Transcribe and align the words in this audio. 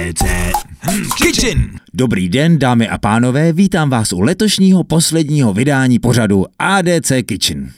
ADC 0.00 0.22
Kitchen. 1.22 1.70
Dobrý 1.94 2.28
den, 2.28 2.58
dámy 2.58 2.88
a 2.88 2.98
pánové, 2.98 3.52
vítám 3.52 3.90
vás 3.90 4.12
u 4.12 4.20
letošního 4.20 4.84
posledního 4.84 5.52
vydání 5.52 5.98
pořadu 5.98 6.46
ADC 6.58 7.12
Kitchen. 7.26 7.70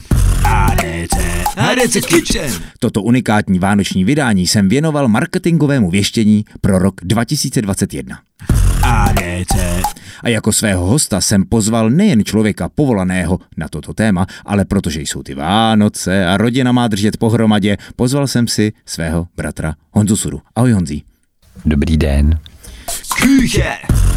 ADC 0.44 1.16
ADC 1.56 2.06
Kitchen. 2.06 2.52
Toto 2.78 3.02
unikátní 3.02 3.58
vánoční 3.58 4.04
vydání 4.04 4.46
jsem 4.46 4.68
věnoval 4.68 5.08
marketingovému 5.08 5.90
věštění 5.90 6.44
pro 6.60 6.78
rok 6.78 6.94
2021. 7.04 8.18
ADC 8.82 9.54
A 10.22 10.28
jako 10.28 10.52
svého 10.52 10.86
hosta 10.86 11.20
jsem 11.20 11.44
pozval 11.44 11.90
nejen 11.90 12.24
člověka 12.24 12.68
povolaného 12.68 13.38
na 13.56 13.68
toto 13.68 13.94
téma, 13.94 14.26
ale 14.44 14.64
protože 14.64 15.00
jsou 15.00 15.22
ty 15.22 15.34
Vánoce 15.34 16.26
a 16.26 16.36
rodina 16.36 16.72
má 16.72 16.88
držet 16.88 17.16
pohromadě, 17.16 17.76
pozval 17.96 18.26
jsem 18.26 18.48
si 18.48 18.72
svého 18.86 19.26
bratra 19.36 19.74
Honzu 19.90 20.16
Suru. 20.16 20.40
Ahoj 20.56 20.72
Honzí. 20.72 21.04
Dobrý 21.64 21.96
den. 21.96 22.38
Küche. 23.20 23.72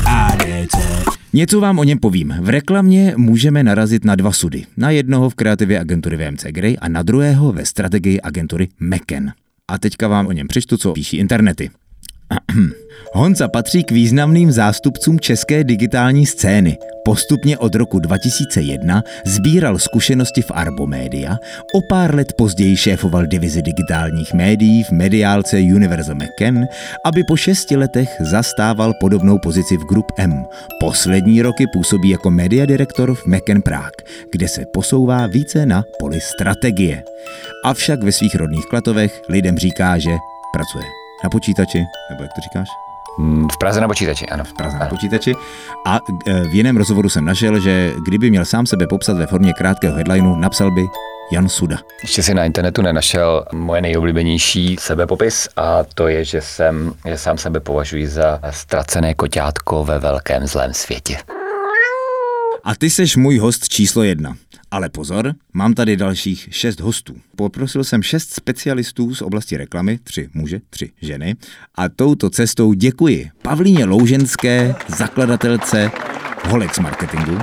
ADC 0.05 1.05
Něco 1.33 1.59
vám 1.59 1.79
o 1.79 1.83
něm 1.83 1.99
povím. 1.99 2.33
V 2.41 2.49
reklamě 2.49 3.13
můžeme 3.17 3.63
narazit 3.63 4.05
na 4.05 4.15
dva 4.15 4.31
sudy. 4.31 4.65
Na 4.77 4.89
jednoho 4.89 5.29
v 5.29 5.35
kreativě 5.35 5.79
agentury 5.79 6.17
VMC 6.17 6.43
Grey 6.43 6.77
a 6.81 6.87
na 6.87 7.03
druhého 7.03 7.53
ve 7.53 7.65
strategii 7.65 8.21
agentury 8.21 8.67
McKen. 8.79 9.33
A 9.67 9.77
teďka 9.77 10.07
vám 10.07 10.27
o 10.27 10.31
něm 10.31 10.47
přečtu, 10.47 10.77
co 10.77 10.93
píší 10.93 11.17
internety. 11.17 11.69
Honza 13.13 13.47
patří 13.47 13.83
k 13.83 13.91
významným 13.91 14.51
zástupcům 14.51 15.19
české 15.19 15.63
digitální 15.63 16.25
scény. 16.25 16.77
Postupně 17.05 17.57
od 17.57 17.75
roku 17.75 17.99
2001 17.99 19.03
sbíral 19.25 19.79
zkušenosti 19.79 20.41
v 20.41 20.51
Arbomedia, 20.51 21.37
o 21.73 21.81
pár 21.89 22.15
let 22.15 22.33
později 22.37 22.77
šéfoval 22.77 23.25
divizi 23.25 23.61
digitálních 23.61 24.33
médií 24.33 24.83
v 24.83 24.91
mediálce 24.91 25.57
Universal 25.57 26.15
McKen, 26.15 26.65
aby 27.05 27.23
po 27.23 27.35
šesti 27.35 27.75
letech 27.75 28.09
zastával 28.19 28.93
podobnou 28.99 29.37
pozici 29.37 29.77
v 29.77 29.85
Group 29.85 30.11
M. 30.17 30.45
Poslední 30.79 31.41
roky 31.41 31.65
působí 31.73 32.09
jako 32.09 32.31
media 32.31 32.65
direktor 32.65 33.15
v 33.15 33.25
McKen 33.25 33.61
Prague, 33.61 34.05
kde 34.31 34.47
se 34.47 34.65
posouvá 34.73 35.27
více 35.27 35.65
na 35.65 35.83
poli 35.99 36.21
strategie. 36.21 37.03
Avšak 37.65 38.03
ve 38.03 38.11
svých 38.11 38.35
rodných 38.35 38.65
klatovech 38.65 39.21
lidem 39.29 39.57
říká, 39.57 39.97
že 39.97 40.11
pracuje 40.53 41.04
na 41.23 41.29
počítači, 41.29 41.77
nebo 42.09 42.23
jak 42.23 42.33
to 42.33 42.41
říkáš? 42.41 42.67
Mm, 43.17 43.47
V 43.49 43.57
Praze 43.57 43.81
na 43.81 43.87
počítači, 43.87 44.25
ano. 44.25 44.43
Praze 44.57 44.79
na 44.79 44.85
počítači. 44.85 45.35
A 45.85 45.99
e, 46.27 46.39
v 46.41 46.53
jiném 46.55 46.77
rozhovoru 46.77 47.09
jsem 47.09 47.25
našel, 47.25 47.59
že 47.59 47.93
kdyby 48.05 48.29
měl 48.29 48.45
sám 48.45 48.65
sebe 48.65 48.87
popsat 48.87 49.17
ve 49.17 49.25
formě 49.27 49.53
krátkého 49.53 49.95
headlineu, 49.95 50.35
napsal 50.35 50.71
by 50.71 50.81
Jan 51.31 51.49
Suda. 51.49 51.77
Ještě 52.01 52.23
si 52.23 52.33
na 52.33 52.45
internetu 52.45 52.81
nenašel 52.81 53.45
moje 53.53 53.81
nejoblíbenější 53.81 54.75
sebepopis 54.79 55.49
a 55.55 55.83
to 55.95 56.07
je, 56.07 56.25
že 56.25 56.41
jsem, 56.41 56.93
že 57.05 57.17
sám 57.17 57.37
sebe 57.37 57.59
považuji 57.59 58.07
za 58.07 58.39
ztracené 58.49 59.13
koťátko 59.13 59.83
ve 59.83 59.99
velkém 59.99 60.47
zlém 60.47 60.73
světě. 60.73 61.17
A 62.65 62.75
ty 62.75 62.89
seš 62.89 63.15
můj 63.15 63.37
host 63.37 63.69
číslo 63.69 64.03
jedna. 64.03 64.37
Ale 64.71 64.89
pozor, 64.89 65.33
mám 65.53 65.73
tady 65.73 65.97
dalších 65.97 66.47
šest 66.51 66.79
hostů. 66.79 67.15
Poprosil 67.35 67.83
jsem 67.83 68.03
šest 68.03 68.33
specialistů 68.33 69.15
z 69.15 69.21
oblasti 69.21 69.57
reklamy, 69.57 69.99
tři 70.03 70.29
muže, 70.33 70.61
tři 70.69 70.91
ženy. 71.01 71.35
A 71.75 71.89
touto 71.89 72.29
cestou 72.29 72.73
děkuji 72.73 73.29
Pavlíně 73.41 73.85
Louženské, 73.85 74.75
zakladatelce 74.87 75.91
Holex 76.49 76.79
Marketingu, 76.79 77.37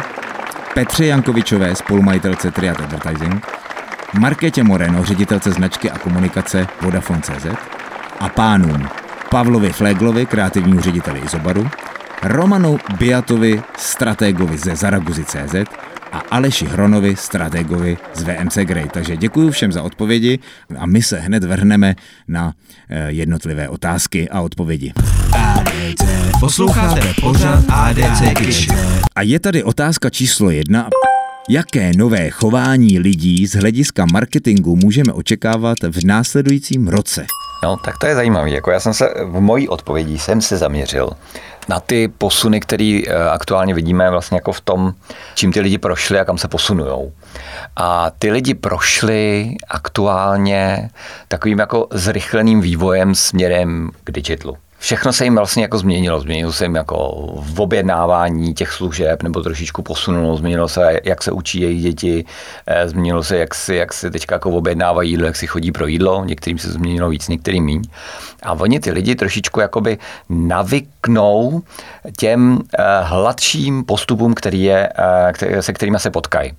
Petře 0.75 1.07
Jankovičové, 1.07 1.77
spolumajitelce 1.77 2.51
Triad 2.51 2.81
Advertising, 2.81 3.47
Markétě 4.19 4.63
Moreno, 4.63 5.05
ředitelce 5.05 5.53
značky 5.53 5.91
a 5.91 5.99
komunikace 5.99 6.67
Vodafone.cz 6.83 7.47
a 8.19 8.29
pánům 8.29 8.89
Pavlovi 9.31 9.73
Fleglovi, 9.73 10.27
kreativnímu 10.27 10.81
řediteli 10.81 11.21
Izobaru, 11.21 11.71
Romanu 12.23 12.79
Biatovi, 12.99 13.63
strategovi 13.79 14.59
ze 14.59 14.77
Zaraguzy.cz 14.77 15.55
a 16.13 16.19
Aleši 16.31 16.67
Hronovi, 16.67 17.17
strategovi 17.17 17.97
z 18.15 18.23
VMC 18.23 18.57
Grey. 18.57 18.87
Takže 18.93 19.17
děkuji 19.17 19.51
všem 19.51 19.73
za 19.73 19.83
odpovědi 19.83 20.39
a 20.79 20.87
my 20.87 21.03
se 21.03 21.21
hned 21.21 21.45
vrhneme 21.45 21.95
na 22.29 22.53
eh, 22.89 23.11
jednotlivé 23.11 23.69
otázky 23.69 24.29
a 24.29 24.41
odpovědi. 24.41 24.93
ADC 25.33 26.03
Posloucháte 26.41 27.15
pořad 27.21 27.65
ADC. 27.69 28.69
A 29.17 29.23
je 29.23 29.41
tady 29.41 29.63
otázka 29.63 30.11
číslo 30.11 30.51
jedna. 30.51 30.89
Jaké 31.49 31.91
nové 31.97 32.31
chování 32.31 32.99
lidí 32.99 33.47
z 33.47 33.55
hlediska 33.55 34.07
marketingu 34.13 34.77
můžeme 34.77 35.13
očekávat 35.13 35.79
v 35.83 36.05
následujícím 36.05 36.89
roce? 36.89 37.27
No, 37.65 37.77
tak 37.85 37.99
to 37.99 38.07
je 38.07 38.15
zajímavé. 38.15 38.51
Jako 38.51 38.71
já 38.71 38.81
jsem 38.81 38.95
se 38.95 39.09
v 39.25 39.41
mojí 39.41 39.69
odpovědi 39.69 40.19
jsem 40.19 40.41
se 40.41 40.57
zaměřil 40.57 41.11
na 41.69 41.81
ty 41.81 42.09
posuny, 42.09 42.61
které 42.61 43.01
aktuálně 43.31 43.75
vidíme 43.75 44.11
vlastně 44.11 44.37
jako 44.37 44.53
v 44.53 44.61
tom, 44.61 44.93
čím 45.35 45.53
ty 45.53 45.61
lidi 45.61 45.79
prošli 45.79 46.21
a 46.21 46.25
kam 46.25 46.39
se 46.39 46.49
posunujou. 46.49 47.13
A 47.77 48.11
ty 48.19 48.31
lidi 48.31 48.55
prošli 48.55 49.55
aktuálně 49.69 50.91
takovým 51.29 51.59
jako 51.59 51.89
zrychleným 51.91 52.61
vývojem 52.61 53.15
směrem 53.15 53.91
k 54.05 54.11
digitlu. 54.11 54.57
Všechno 54.83 55.13
se 55.13 55.25
jim 55.25 55.37
vlastně 55.37 55.63
jako 55.63 55.79
změnilo. 55.79 56.21
Změnilo 56.21 56.53
se 56.53 56.65
jim 56.65 56.75
jako 56.75 57.27
v 57.37 57.61
objednávání 57.61 58.55
těch 58.55 58.73
služeb, 58.73 59.23
nebo 59.23 59.43
trošičku 59.43 59.83
posunulo. 59.83 60.37
Změnilo 60.37 60.69
se, 60.69 61.01
jak 61.05 61.23
se 61.23 61.33
učí 61.33 61.61
jejich 61.61 61.83
děti, 61.83 62.25
eh, 62.67 62.89
změnilo 62.89 63.23
se, 63.23 63.37
jak 63.39 63.55
si, 63.55 63.75
jak 63.75 63.93
si 63.93 64.11
teďka 64.11 64.35
jako 64.35 64.51
objednávají 64.51 65.11
jídlo, 65.11 65.27
jak 65.27 65.37
si 65.37 65.47
chodí 65.47 65.73
pro 65.73 65.87
jídlo. 65.87 66.25
Některým 66.25 66.59
se 66.59 66.73
změnilo 66.73 67.09
víc, 67.09 67.29
některým 67.29 67.65
míň. 67.65 67.83
A 68.43 68.53
oni 68.53 68.81
ty 68.81 68.91
lidi 68.91 69.15
trošičku 69.15 69.61
jakoby 69.61 69.99
navyknou 70.29 71.63
těm 72.19 72.59
eh, 72.79 72.83
hladším 73.03 73.85
postupům, 73.85 74.35
který 74.35 74.63
je, 74.63 74.89
eh, 75.43 75.63
se 75.63 75.73
kterými 75.73 75.99
se 75.99 76.11
potkají. 76.11 76.53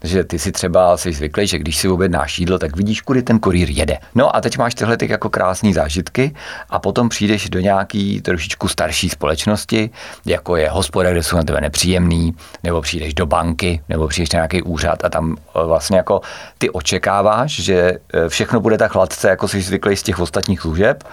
Takže 0.00 0.24
ty 0.24 0.38
si 0.38 0.52
třeba 0.52 0.96
si 0.96 1.12
zvyklý, 1.12 1.46
že 1.46 1.58
když 1.58 1.76
si 1.76 1.88
objednáš 1.88 2.38
jídlo, 2.38 2.58
tak 2.58 2.76
vidíš, 2.76 3.00
kudy 3.00 3.22
ten 3.22 3.38
kurýr 3.38 3.70
jede. 3.70 3.98
No 4.14 4.36
a 4.36 4.40
teď 4.40 4.58
máš 4.58 4.74
tyhle 4.74 4.96
ty 4.96 5.10
jako 5.10 5.30
krásné 5.30 5.72
zážitky 5.72 6.34
a 6.70 6.78
potom 6.78 7.08
přijdeš 7.08 7.48
do 7.48 7.60
nějaký 7.60 8.20
trošičku 8.20 8.68
starší 8.68 9.08
společnosti, 9.08 9.90
jako 10.26 10.56
je 10.56 10.70
hospoda, 10.70 11.10
kde 11.10 11.22
jsou 11.22 11.36
na 11.36 11.42
tebe 11.42 11.60
nepříjemný, 11.60 12.34
nebo 12.62 12.80
přijdeš 12.80 13.14
do 13.14 13.26
banky, 13.26 13.82
nebo 13.88 14.08
přijdeš 14.08 14.32
na 14.32 14.36
nějaký 14.36 14.62
úřad 14.62 15.04
a 15.04 15.08
tam 15.08 15.36
eh, 15.36 15.64
vlastně 15.64 15.96
jako 15.96 16.20
ty 16.58 16.70
očekáváš, 16.70 17.60
že 17.60 17.92
eh, 18.14 18.28
všechno 18.28 18.60
bude 18.60 18.78
tak 18.78 18.94
hladce, 18.94 19.28
jako 19.28 19.48
jsi 19.48 19.62
zvyklý 19.62 19.96
z 19.96 20.02
těch 20.02 20.18
ostatních 20.18 20.60
služeb, 20.60 21.04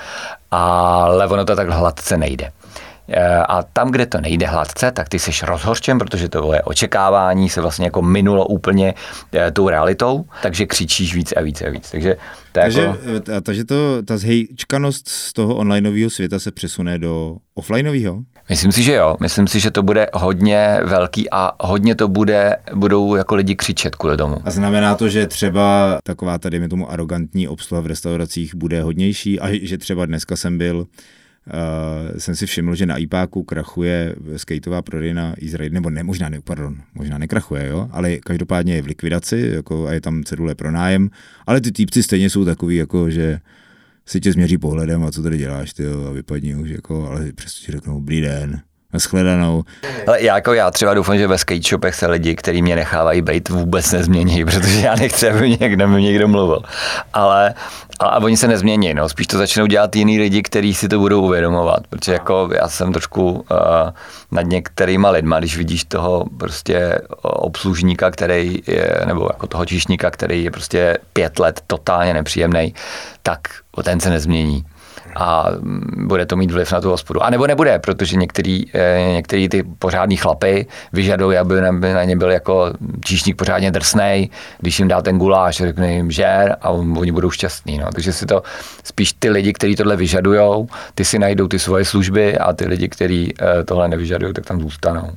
ale 0.52 1.28
ono 1.28 1.46
to 1.46 1.56
tak 1.56 1.70
hladce 1.70 2.18
nejde. 2.18 2.52
Eh, 3.10 3.38
A 3.38 3.64
tam, 3.64 3.92
kde 3.92 4.06
to 4.06 4.22
nejde 4.22 4.46
hladce, 4.48 4.92
tak 4.92 5.10
ty 5.10 5.20
jsi 5.20 5.32
rozhorčen, 5.46 6.00
protože 6.00 6.30
to 6.30 6.54
je 6.54 6.62
očekávání 6.62 7.50
se 7.50 7.62
vlastně 7.62 7.86
jako 7.86 8.02
minulo 8.02 8.46
úplně 8.46 8.94
eh, 9.34 9.52
tou 9.52 9.70
realitou, 9.70 10.26
takže 10.42 10.66
křičíš 10.66 11.16
víc 11.16 11.32
a 11.32 11.42
víc 11.42 11.62
a 11.62 11.70
víc. 11.70 11.92
Takže 11.92 12.14
to 12.14 12.62
Takže, 12.62 12.82
jako, 12.82 12.98
eh, 13.38 13.42
takže 13.42 13.66
to, 13.66 14.04
ta 14.04 14.18
zhejčkanost 14.18 15.08
z 15.08 15.34
toho 15.34 15.56
onlineového 15.56 16.10
světa 16.10 16.40
se 16.40 16.52
přesune 16.52 17.00
do 17.00 17.36
offlineového? 17.56 18.20
myslím 18.50 18.72
si, 18.72 18.84
že 18.84 18.94
jo. 18.94 19.16
Myslím 19.20 19.48
si, 19.48 19.60
že 19.60 19.72
to 19.72 19.84
bude 19.84 20.08
hodně 20.14 20.80
velký 20.84 21.30
a 21.32 21.52
hodně 21.68 21.96
to 21.96 22.08
bude, 22.08 22.56
budou 22.76 23.16
jako 23.16 23.36
lidi 23.36 23.56
křičet 23.56 23.96
kvůli 23.96 24.18
tomu. 24.18 24.38
A 24.44 24.52
znamená 24.52 24.96
to, 24.96 25.10
že 25.10 25.28
třeba 25.28 25.98
taková 26.04 26.38
tady 26.38 26.60
mi 26.60 26.70
tomu 26.70 26.92
arrogantní 26.92 27.48
obsluha 27.48 27.82
v 27.82 27.86
restauracích 27.86 28.56
bude 28.56 28.82
hodnější 28.82 29.40
a 29.40 29.48
že 29.62 29.78
třeba 29.78 30.06
dneska 30.06 30.36
jsem 30.36 30.58
byl 30.58 30.86
Uh, 31.48 32.18
jsem 32.18 32.36
si 32.36 32.46
všiml, 32.46 32.76
že 32.76 32.86
na 32.86 32.98
IPáku 32.98 33.44
krachuje 33.44 34.16
skateová 34.36 34.82
prodejna 34.82 35.34
Izrael, 35.38 35.70
nebo 35.72 35.90
ne, 35.90 36.04
možná 36.04 36.30
ne, 36.30 36.42
pardon, 36.44 36.76
možná 36.94 37.18
nekrachuje, 37.18 37.68
jo, 37.68 37.90
ale 37.92 38.18
každopádně 38.18 38.76
je 38.76 38.82
v 38.82 38.86
likvidaci 38.86 39.52
jako, 39.56 39.88
a 39.88 39.94
je 39.94 40.02
tam 40.02 40.24
cedule 40.24 40.56
pro 40.56 40.72
nájem, 40.72 41.10
ale 41.46 41.62
ty 41.62 41.72
týpci 41.72 42.04
stejně 42.04 42.30
jsou 42.30 42.46
takový, 42.46 42.76
jako, 42.76 43.10
že 43.10 43.40
si 44.06 44.20
tě 44.20 44.32
změří 44.32 44.58
pohledem 44.58 45.04
a 45.04 45.12
co 45.12 45.24
tady 45.24 45.38
děláš, 45.38 45.74
ty 45.74 45.84
jo, 45.84 46.06
a 46.08 46.12
vypadni 46.12 46.56
už, 46.56 46.70
jako, 46.70 47.10
ale 47.10 47.32
přesto 47.32 47.66
ti 47.66 47.72
řeknou, 47.72 47.94
dobrý 47.94 48.22
den, 48.22 48.62
nashledanou. 48.94 49.64
Ale 50.08 50.24
já, 50.24 50.36
jako 50.36 50.54
já 50.54 50.72
třeba 50.72 50.94
doufám, 50.94 51.18
že 51.18 51.28
ve 51.28 51.38
skate 51.38 51.62
shopech 51.62 51.96
se 51.96 52.08
lidi, 52.08 52.36
kteří 52.36 52.62
mě 52.62 52.76
nechávají 52.76 53.22
být, 53.22 53.50
vůbec 53.50 53.92
nezmění, 53.92 54.46
protože 54.46 54.80
já 54.80 54.96
nechci, 54.96 55.30
aby 55.30 55.48
mě 55.48 55.58
někdo, 55.60 55.88
mi 55.88 56.02
někdo 56.02 56.28
mluvil. 56.28 56.62
Ale, 57.14 57.54
a 58.00 58.18
oni 58.18 58.38
se 58.38 58.48
nezmění, 58.48 58.94
no. 58.94 59.10
spíš 59.10 59.28
to 59.28 59.38
začnou 59.38 59.66
dělat 59.66 59.96
jiný 59.96 60.20
lidi, 60.20 60.44
kteří 60.44 60.74
si 60.74 60.88
to 60.88 61.00
budou 61.00 61.22
uvědomovat, 61.22 61.88
protože 61.90 62.14
jako 62.14 62.50
já 62.62 62.68
jsem 62.68 62.94
trošku 62.94 63.32
uh, 63.32 63.40
nad 64.32 64.42
některýma 64.42 65.10
lidma, 65.10 65.40
když 65.40 65.58
vidíš 65.58 65.84
toho 65.84 66.26
prostě 66.38 67.02
obslužníka, 67.22 68.12
který 68.12 68.60
je, 68.68 69.02
nebo 69.06 69.30
jako 69.34 69.48
toho 69.48 69.66
číšníka, 69.66 70.12
který 70.12 70.44
je 70.44 70.52
prostě 70.52 70.98
pět 71.14 71.40
let 71.40 71.62
totálně 71.68 72.14
nepříjemný, 72.14 72.74
tak 73.24 73.40
ten 73.84 74.00
se 74.00 74.10
nezmění. 74.10 74.66
A 75.16 75.46
bude 75.98 76.26
to 76.26 76.36
mít 76.36 76.52
vliv 76.52 76.72
na 76.72 76.82
tu 76.82 76.90
hospodu. 76.90 77.24
A 77.24 77.30
nebo 77.30 77.48
nebude, 77.48 77.80
protože 77.80 78.18
některý, 78.18 78.66
eh, 78.74 79.12
některý 79.12 79.50
ty 79.50 79.64
pořádní 79.64 80.18
chlapy 80.18 80.68
vyžadují, 80.94 81.38
aby 81.38 81.62
na 81.94 82.04
ně 82.04 82.16
byl 82.16 82.32
jako 82.32 82.74
číšník 83.06 83.36
pořádně 83.36 83.72
drsnej, 83.72 84.30
když 84.60 84.80
jim 84.80 84.88
dá 84.88 85.02
ten 85.02 85.18
guláš, 85.18 85.58
řekne 85.58 85.94
jim 85.94 86.12
žer 86.12 86.58
a 86.62 86.70
oni 86.70 87.12
budou 87.12 87.32
šťastní. 87.32 87.78
No. 87.78 87.88
Takže 87.92 88.14
si 88.14 88.26
to 88.26 88.44
spíš 88.84 89.14
ty 89.14 89.30
lidi, 89.30 89.54
kteří 89.54 89.76
tohle 89.76 89.96
vyžadují, 89.96 90.68
ty 90.96 91.06
si 91.06 91.20
najdou 91.20 91.48
ty 91.48 91.60
svoje 91.60 91.86
služby 91.86 92.38
a 92.38 92.54
ty 92.54 92.68
lidi, 92.68 92.90
kteří 92.90 93.34
eh, 93.42 93.64
tohle 93.64 93.88
nevyžadují, 93.88 94.34
tak 94.34 94.46
tam 94.46 94.62
zůstanou. 94.62 95.10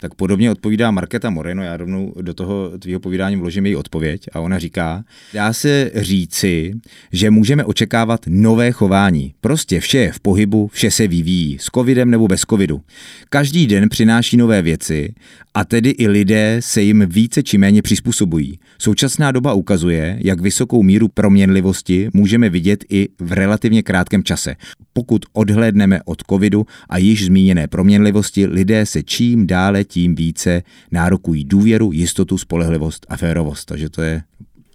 Tak 0.00 0.14
podobně 0.14 0.50
odpovídá 0.50 0.90
Marketa 0.90 1.30
Moreno, 1.30 1.62
já 1.62 1.76
rovnou 1.76 2.14
do 2.20 2.34
toho 2.34 2.78
tvýho 2.78 3.00
povídání 3.00 3.36
vložím 3.36 3.66
její 3.66 3.76
odpověď 3.76 4.26
a 4.32 4.40
ona 4.40 4.58
říká, 4.58 5.04
dá 5.34 5.52
se 5.52 5.90
říci, 5.94 6.74
že 7.12 7.30
můžeme 7.30 7.64
očekávat 7.64 8.20
nové 8.26 8.72
chování. 8.72 9.34
Prostě 9.40 9.80
vše 9.80 9.98
je 9.98 10.12
v 10.12 10.20
pohybu, 10.20 10.68
vše 10.72 10.90
se 10.90 11.08
vyvíjí, 11.08 11.58
s 11.58 11.64
covidem 11.64 12.10
nebo 12.10 12.28
bez 12.28 12.40
covidu. 12.40 12.82
Každý 13.28 13.66
den 13.66 13.88
přináší 13.88 14.36
nové 14.36 14.62
věci 14.62 15.14
a 15.56 15.64
tedy 15.64 15.90
i 15.90 16.08
lidé 16.08 16.56
se 16.60 16.82
jim 16.82 17.06
více 17.08 17.42
či 17.42 17.58
méně 17.58 17.82
přizpůsobují. 17.82 18.58
Současná 18.78 19.32
doba 19.32 19.52
ukazuje, 19.52 20.18
jak 20.20 20.40
vysokou 20.40 20.82
míru 20.82 21.08
proměnlivosti 21.08 22.08
můžeme 22.12 22.50
vidět 22.50 22.84
i 22.88 23.08
v 23.20 23.32
relativně 23.32 23.82
krátkém 23.82 24.22
čase. 24.22 24.56
Pokud 24.92 25.26
odhlédneme 25.32 26.00
od 26.04 26.22
covidu 26.30 26.66
a 26.88 26.98
již 26.98 27.24
zmíněné 27.24 27.68
proměnlivosti, 27.68 28.46
lidé 28.46 28.86
se 28.86 29.02
čím 29.02 29.46
dále 29.46 29.84
tím 29.84 30.14
více 30.14 30.62
nárokují 30.92 31.44
důvěru, 31.44 31.92
jistotu, 31.92 32.38
spolehlivost 32.38 33.06
a 33.08 33.16
férovost. 33.16 33.64
Takže 33.68 33.88
to 33.88 34.02
je 34.02 34.22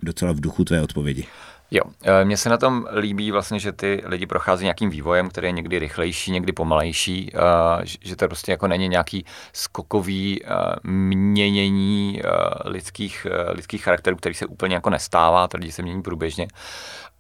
docela 0.04 0.32
v 0.32 0.40
duchu 0.40 0.66
tvé 0.66 0.82
odpovědi. 0.82 1.24
Jo, 1.74 1.84
eh, 2.04 2.26
mně 2.26 2.38
se 2.38 2.50
na 2.50 2.58
tom 2.58 2.88
líbí 2.96 3.32
vlastně, 3.32 3.60
že 3.60 3.72
ty 3.72 4.04
lidi 4.06 4.26
prochází 4.26 4.64
nějakým 4.64 4.90
vývojem, 4.90 5.30
který 5.30 5.48
je 5.48 5.52
někdy 5.52 5.80
rychlejší, 5.80 6.32
někdy 6.32 6.52
pomalejší, 6.52 7.32
eh, 7.34 7.86
že 8.02 8.16
to 8.16 8.28
prostě 8.28 8.52
jako 8.52 8.68
není 8.68 8.88
nějaký 8.88 9.26
skokový 9.54 10.44
eh, 10.44 10.48
měnění 10.84 12.22
lidských, 12.66 13.28
lidských 13.48 13.84
charakterů, 13.84 14.16
který 14.16 14.36
se 14.36 14.46
úplně 14.46 14.76
jako 14.76 14.90
nestává, 14.90 15.48
ty 15.48 15.58
lidi 15.58 15.72
se 15.72 15.82
mění 15.82 16.02
průběžně. 16.02 16.48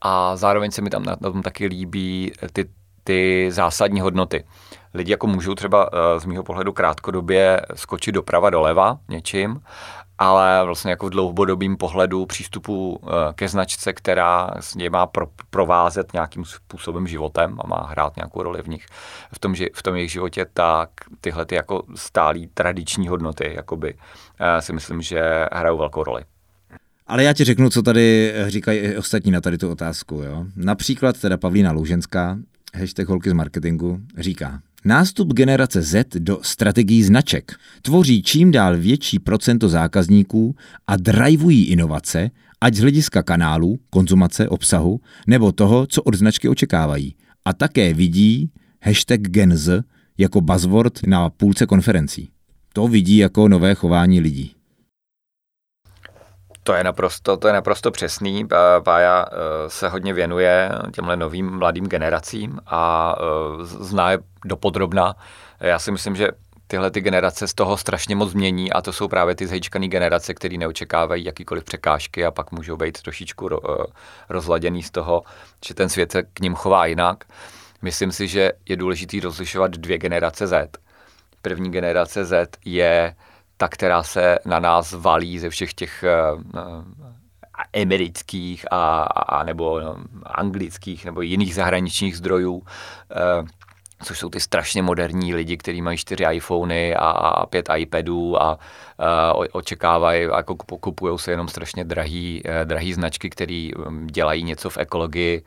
A 0.01 0.35
zároveň 0.35 0.71
se 0.71 0.81
mi 0.81 0.89
tam 0.89 1.03
na 1.03 1.15
tom 1.15 1.41
taky 1.41 1.65
líbí 1.65 2.31
ty, 2.53 2.69
ty 3.03 3.47
zásadní 3.51 4.01
hodnoty. 4.01 4.45
Lidi 4.93 5.11
jako 5.11 5.27
můžou 5.27 5.55
třeba 5.55 5.89
z 6.17 6.25
mého 6.25 6.43
pohledu 6.43 6.73
krátkodobě 6.73 7.61
skočit 7.75 8.15
doprava 8.15 8.49
doleva 8.49 8.97
něčím, 9.09 9.61
ale 10.21 10.65
vlastně 10.65 10.91
jako 10.91 11.07
v 11.07 11.09
dlouhodobém 11.09 11.77
pohledu 11.77 12.25
přístupu 12.25 12.99
eh, 13.03 13.09
ke 13.35 13.47
značce, 13.47 13.93
která 13.93 14.51
s 14.59 14.75
ně 14.75 14.89
má 14.89 15.07
pro, 15.07 15.27
provázet 15.49 16.13
nějakým 16.13 16.45
způsobem 16.45 17.07
životem 17.07 17.57
a 17.63 17.67
má 17.67 17.87
hrát 17.89 18.15
nějakou 18.15 18.43
roli 18.43 18.61
v 18.61 18.67
nich, 18.67 18.85
v 19.33 19.39
tom, 19.39 19.55
že, 19.55 19.67
v 19.73 19.83
tom 19.83 19.95
jejich 19.95 20.11
životě, 20.11 20.45
tak 20.53 20.89
tyhle 21.21 21.45
ty 21.45 21.55
jako 21.55 21.83
stálí 21.95 22.49
tradiční 22.53 23.07
hodnoty, 23.07 23.53
jakoby, 23.55 23.93
eh, 24.39 24.61
si 24.61 24.73
myslím, 24.73 25.01
že 25.01 25.47
hrajou 25.53 25.77
velkou 25.77 26.03
roli. 26.03 26.23
Ale 27.07 27.23
já 27.23 27.33
ti 27.33 27.43
řeknu, 27.43 27.69
co 27.69 27.81
tady 27.81 28.33
říkají 28.47 28.79
i 28.79 28.97
ostatní 28.97 29.31
na 29.31 29.41
tady 29.41 29.57
tu 29.57 29.71
otázku. 29.71 30.15
Jo? 30.15 30.45
Například 30.55 31.19
teda 31.21 31.37
Pavlína 31.37 31.71
Louženská, 31.71 32.37
hashtag 32.75 33.07
holky 33.07 33.29
z 33.29 33.33
marketingu, 33.33 33.99
říká, 34.17 34.59
Nástup 34.85 35.33
generace 35.33 35.81
Z 35.81 36.07
do 36.19 36.39
strategií 36.41 37.03
značek 37.03 37.51
tvoří 37.81 38.21
čím 38.23 38.51
dál 38.51 38.77
větší 38.77 39.19
procento 39.19 39.69
zákazníků 39.69 40.55
a 40.87 40.97
drivují 40.97 41.65
inovace, 41.65 42.31
ať 42.61 42.75
z 42.75 42.79
hlediska 42.79 43.23
kanálů, 43.23 43.79
konzumace, 43.89 44.49
obsahu, 44.49 45.01
nebo 45.27 45.51
toho, 45.51 45.87
co 45.87 46.03
od 46.03 46.15
značky 46.15 46.49
očekávají. 46.49 47.15
A 47.45 47.53
také 47.53 47.93
vidí 47.93 48.51
hashtag 48.81 49.21
GenZ 49.21 49.69
jako 50.17 50.41
buzzword 50.41 51.07
na 51.07 51.29
půlce 51.29 51.65
konferencí. 51.65 52.29
To 52.73 52.87
vidí 52.87 53.17
jako 53.17 53.47
nové 53.47 53.75
chování 53.75 54.19
lidí. 54.19 54.51
To 56.63 56.73
je 56.73 56.83
naprosto, 56.83 57.37
to 57.37 57.47
je 57.47 57.53
naprosto 57.53 57.91
přesný. 57.91 58.47
Pája 58.83 59.25
eh, 59.31 59.35
se 59.69 59.89
hodně 59.89 60.13
věnuje 60.13 60.71
těmhle 60.95 61.17
novým 61.17 61.57
mladým 61.57 61.87
generacím 61.87 62.59
a 62.67 63.15
eh, 63.19 63.65
zná 63.65 64.11
je 64.11 64.19
dopodrobna. 64.45 65.15
Já 65.59 65.79
si 65.79 65.91
myslím, 65.91 66.15
že 66.15 66.27
tyhle 66.67 66.91
ty 66.91 67.01
generace 67.01 67.47
z 67.47 67.53
toho 67.53 67.77
strašně 67.77 68.15
moc 68.15 68.31
změní 68.31 68.73
a 68.73 68.81
to 68.81 68.93
jsou 68.93 69.07
právě 69.07 69.35
ty 69.35 69.47
zhejčkané 69.47 69.87
generace, 69.87 70.33
které 70.33 70.57
neočekávají 70.57 71.25
jakýkoliv 71.25 71.63
překážky 71.63 72.25
a 72.25 72.31
pak 72.31 72.51
můžou 72.51 72.77
být 72.77 73.01
trošičku 73.01 73.49
eh, 73.53 73.83
rozladěný 74.29 74.83
z 74.83 74.91
toho, 74.91 75.23
že 75.65 75.73
ten 75.73 75.89
svět 75.89 76.11
se 76.11 76.23
k 76.23 76.39
ním 76.39 76.55
chová 76.55 76.85
jinak. 76.85 77.23
Myslím 77.81 78.11
si, 78.11 78.27
že 78.27 78.51
je 78.69 78.75
důležité 78.75 79.17
rozlišovat 79.23 79.71
dvě 79.71 79.97
generace 79.97 80.47
Z. 80.47 80.77
První 81.41 81.71
generace 81.71 82.25
Z 82.25 82.49
je 82.65 83.15
ta, 83.61 83.67
která 83.67 84.03
se 84.03 84.39
na 84.45 84.59
nás 84.59 84.93
valí 84.93 85.39
ze 85.39 85.49
všech 85.49 85.73
těch 85.73 86.03
amerických 87.73 88.65
a, 88.71 89.03
a 89.03 89.43
nebo 89.43 89.79
no, 89.79 89.95
anglických 90.25 91.05
nebo 91.05 91.21
jiných 91.21 91.55
zahraničních 91.55 92.17
zdrojů, 92.17 92.63
což 94.03 94.19
jsou 94.19 94.29
ty 94.29 94.39
strašně 94.39 94.81
moderní 94.81 95.35
lidi, 95.35 95.57
kteří 95.57 95.81
mají 95.81 95.97
čtyři 95.97 96.23
iPhony 96.31 96.95
a 96.95 97.45
pět 97.45 97.69
iPadů 97.77 98.41
a 98.41 98.59
uh, 99.01 99.45
očekávají, 99.51 100.23
jako 100.23 100.55
kupují 100.55 101.19
se 101.19 101.31
jenom 101.31 101.47
strašně 101.47 101.83
drahý, 101.83 102.43
uh, 102.45 102.65
drahý 102.65 102.93
značky, 102.93 103.29
které 103.29 103.69
um, 103.87 104.07
dělají 104.07 104.43
něco 104.43 104.69
v 104.69 104.77
ekologii. 104.77 105.43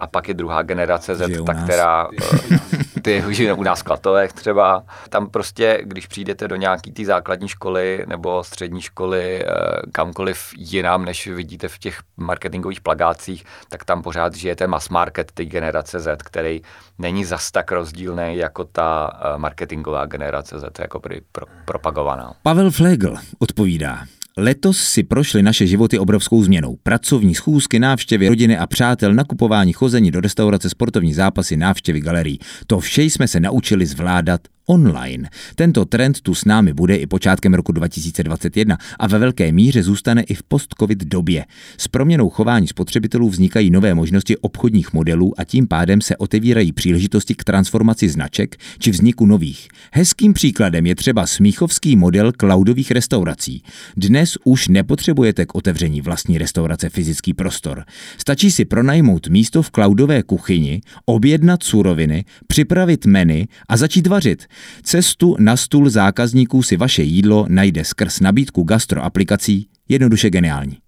A 0.00 0.06
pak 0.06 0.28
je 0.28 0.34
druhá 0.34 0.62
generace 0.62 1.16
Z, 1.16 1.44
ta, 1.44 1.54
která 1.54 2.08
uh, 2.08 2.58
ty 3.02 3.24
žije 3.28 3.52
u 3.52 3.62
nás 3.62 3.80
v 3.80 3.82
Klatovech 3.82 4.32
třeba. 4.32 4.82
Tam 5.08 5.30
prostě, 5.30 5.80
když 5.82 6.06
přijdete 6.06 6.48
do 6.48 6.56
nějaký 6.56 6.92
té 6.92 7.04
základní 7.04 7.48
školy 7.48 8.04
nebo 8.06 8.44
střední 8.44 8.80
školy, 8.80 9.44
kamkoliv 9.92 10.52
jinam, 10.56 11.04
než 11.04 11.26
vidíte 11.26 11.68
v 11.68 11.78
těch 11.78 11.98
marketingových 12.16 12.80
plagácích, 12.80 13.44
tak 13.68 13.84
tam 13.84 14.02
pořád 14.02 14.34
žije 14.34 14.56
ten 14.56 14.70
mass 14.70 14.88
market, 14.88 15.32
ty 15.34 15.44
generace 15.44 16.00
Z, 16.00 16.22
který 16.22 16.62
není 16.98 17.24
zas 17.24 17.50
tak 17.50 17.72
rozdílný 17.72 18.36
jako 18.36 18.64
ta 18.64 19.10
marketingová 19.36 20.06
generace 20.06 20.58
Z, 20.58 20.78
jako 20.78 21.00
pro, 21.00 21.46
propagovaná. 21.64 22.32
Pavel 22.42 22.70
Fle 22.70 22.89
Schlegel 22.90 23.16
odpovídá. 23.38 24.06
Letos 24.36 24.78
si 24.78 25.02
prošly 25.02 25.42
naše 25.42 25.66
životy 25.66 25.98
obrovskou 25.98 26.42
změnou. 26.42 26.76
Pracovní 26.82 27.34
schůzky, 27.34 27.78
návštěvy 27.78 28.28
rodiny 28.28 28.58
a 28.58 28.66
přátel, 28.66 29.14
nakupování, 29.14 29.72
chození 29.72 30.10
do 30.10 30.20
restaurace, 30.20 30.70
sportovní 30.70 31.14
zápasy, 31.14 31.56
návštěvy 31.56 32.00
galerií. 32.00 32.38
To 32.66 32.80
vše 32.80 33.02
jsme 33.02 33.28
se 33.28 33.40
naučili 33.40 33.86
zvládat 33.86 34.40
online. 34.70 35.28
Tento 35.54 35.84
trend 35.84 36.20
tu 36.20 36.34
s 36.34 36.44
námi 36.44 36.72
bude 36.72 36.96
i 36.96 37.06
počátkem 37.06 37.54
roku 37.54 37.72
2021 37.72 38.78
a 38.98 39.06
ve 39.06 39.18
velké 39.18 39.52
míře 39.52 39.82
zůstane 39.82 40.22
i 40.22 40.34
v 40.34 40.42
post-covid 40.42 41.04
době. 41.04 41.44
S 41.78 41.88
proměnou 41.88 42.30
chování 42.30 42.66
spotřebitelů 42.66 43.28
vznikají 43.28 43.70
nové 43.70 43.94
možnosti 43.94 44.36
obchodních 44.36 44.92
modelů 44.92 45.40
a 45.40 45.44
tím 45.44 45.68
pádem 45.68 46.00
se 46.00 46.16
otevírají 46.16 46.72
příležitosti 46.72 47.34
k 47.34 47.44
transformaci 47.44 48.08
značek 48.08 48.56
či 48.78 48.90
vzniku 48.90 49.26
nových. 49.26 49.68
Hezkým 49.92 50.32
příkladem 50.32 50.86
je 50.86 50.94
třeba 50.94 51.26
smíchovský 51.26 51.96
model 51.96 52.32
cloudových 52.40 52.90
restaurací. 52.90 53.62
Dnes 53.96 54.38
už 54.44 54.68
nepotřebujete 54.68 55.46
k 55.46 55.54
otevření 55.54 56.00
vlastní 56.00 56.38
restaurace 56.38 56.88
fyzický 56.88 57.34
prostor. 57.34 57.84
Stačí 58.18 58.50
si 58.50 58.64
pronajmout 58.64 59.28
místo 59.28 59.62
v 59.62 59.70
cloudové 59.70 60.22
kuchyni, 60.22 60.80
objednat 61.04 61.62
suroviny, 61.62 62.24
připravit 62.46 63.06
menu 63.06 63.44
a 63.68 63.76
začít 63.76 64.06
vařit. 64.06 64.46
Cestu 64.82 65.36
na 65.38 65.56
stůl 65.56 65.90
zákazníků 65.90 66.62
si 66.62 66.76
vaše 66.76 67.02
jídlo 67.02 67.46
najde 67.48 67.84
skrz 67.84 68.20
nabídku 68.20 68.62
gastroaplikací, 68.62 69.66
jednoduše 69.88 70.30
geniální. 70.30 70.78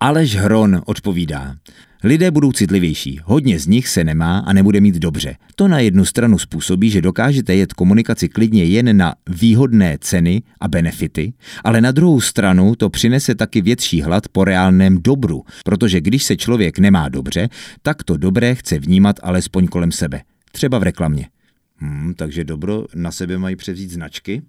Aleš 0.00 0.36
Hron 0.36 0.82
odpovídá. 0.86 1.56
Lidé 2.04 2.30
budou 2.30 2.52
citlivější, 2.52 3.20
hodně 3.24 3.58
z 3.58 3.66
nich 3.66 3.88
se 3.88 4.04
nemá 4.04 4.38
a 4.38 4.52
nebude 4.52 4.80
mít 4.80 4.94
dobře. 4.94 5.36
To 5.54 5.68
na 5.68 5.78
jednu 5.78 6.04
stranu 6.04 6.38
způsobí, 6.38 6.90
že 6.90 7.02
dokážete 7.02 7.54
jet 7.54 7.72
komunikaci 7.72 8.28
klidně 8.28 8.64
jen 8.64 8.96
na 8.96 9.14
výhodné 9.28 9.98
ceny 10.00 10.42
a 10.60 10.68
benefity, 10.68 11.32
ale 11.64 11.80
na 11.80 11.92
druhou 11.92 12.20
stranu 12.20 12.74
to 12.74 12.90
přinese 12.90 13.34
taky 13.34 13.60
větší 13.60 14.02
hlad 14.02 14.28
po 14.28 14.44
reálném 14.44 14.98
dobru, 15.02 15.44
protože 15.64 16.00
když 16.00 16.24
se 16.24 16.36
člověk 16.36 16.78
nemá 16.78 17.08
dobře, 17.08 17.48
tak 17.82 18.02
to 18.02 18.16
dobré 18.16 18.54
chce 18.54 18.78
vnímat 18.78 19.16
alespoň 19.22 19.66
kolem 19.66 19.92
sebe, 19.92 20.22
třeba 20.52 20.78
v 20.78 20.82
reklamě. 20.82 21.28
Hmm, 21.78 22.14
takže 22.14 22.44
dobro 22.44 22.84
na 22.94 23.12
sebe 23.12 23.38
mají 23.38 23.56
převzít 23.56 23.90
značky? 23.90 24.42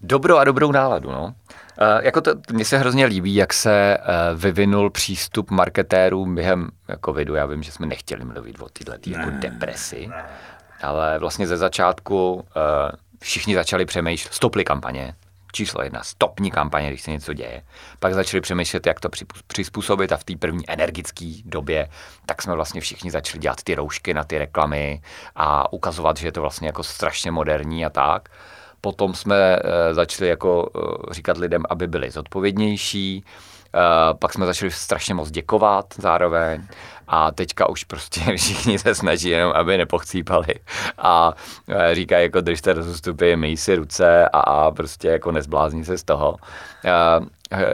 Dobro 0.00 0.38
a 0.38 0.44
dobrou 0.44 0.72
náladu, 0.72 1.10
no. 1.10 1.24
Uh, 1.24 1.34
jako 2.04 2.20
to, 2.20 2.30
mně 2.52 2.64
se 2.64 2.78
hrozně 2.78 3.06
líbí, 3.06 3.34
jak 3.34 3.52
se 3.52 3.98
uh, 3.98 4.40
vyvinul 4.40 4.90
přístup 4.90 5.50
marketérů 5.50 6.34
během 6.34 6.68
covidu. 7.04 7.34
Já 7.34 7.46
vím, 7.46 7.62
že 7.62 7.72
jsme 7.72 7.86
nechtěli 7.86 8.24
mluvit 8.24 8.60
o 8.60 8.68
tyhle 8.68 8.98
tý, 8.98 9.10
jako 9.10 9.30
depresi, 9.30 10.10
ale 10.82 11.18
vlastně 11.18 11.46
ze 11.46 11.56
začátku 11.56 12.34
uh, 12.34 12.42
všichni 13.20 13.54
začali 13.54 13.84
přemýšlet, 13.84 14.34
stoply 14.34 14.64
kampaně, 14.64 15.14
číslo 15.52 15.82
jedna, 15.82 16.02
stopní 16.02 16.50
kampaně, 16.50 16.88
když 16.88 17.02
se 17.02 17.10
něco 17.10 17.32
děje. 17.32 17.62
Pak 17.98 18.14
začali 18.14 18.40
přemýšlet, 18.40 18.86
jak 18.86 19.00
to 19.00 19.08
přizpůsobit 19.46 20.12
a 20.12 20.16
v 20.16 20.24
té 20.24 20.36
první 20.36 20.70
energické 20.70 21.32
době, 21.44 21.88
tak 22.26 22.42
jsme 22.42 22.54
vlastně 22.54 22.80
všichni 22.80 23.10
začali 23.10 23.38
dělat 23.38 23.62
ty 23.62 23.74
roušky 23.74 24.14
na 24.14 24.24
ty 24.24 24.38
reklamy 24.38 25.02
a 25.36 25.72
ukazovat, 25.72 26.16
že 26.16 26.26
je 26.26 26.32
to 26.32 26.40
vlastně 26.40 26.68
jako 26.68 26.82
strašně 26.82 27.30
moderní 27.30 27.86
a 27.86 27.90
tak. 27.90 28.28
Potom 28.80 29.14
jsme 29.14 29.56
eh, 29.56 29.94
začali 29.94 30.28
jako 30.28 30.70
eh, 30.76 31.14
říkat 31.14 31.36
lidem, 31.36 31.62
aby 31.70 31.86
byli 31.86 32.10
zodpovědnější, 32.10 33.24
Uh, 33.74 34.18
pak 34.18 34.32
jsme 34.32 34.46
začali 34.46 34.70
strašně 34.70 35.14
moc 35.14 35.30
děkovat 35.30 35.86
zároveň 35.98 36.62
a 37.12 37.30
teďka 37.30 37.68
už 37.68 37.84
prostě 37.84 38.20
všichni 38.36 38.78
se 38.78 38.94
snaží 38.94 39.28
jenom, 39.28 39.52
aby 39.56 39.78
nepochcípali 39.78 40.54
a 40.98 41.34
uh, 41.68 41.74
říkají 41.92 42.24
jako 42.24 42.40
držte 42.40 42.72
rozstupy, 42.72 43.36
myj 43.36 43.56
si 43.56 43.76
ruce 43.76 44.28
a, 44.28 44.40
a 44.40 44.70
prostě 44.70 45.08
jako 45.08 45.32
nezblázní 45.32 45.84
se 45.84 45.98
z 45.98 46.04
toho. 46.04 46.36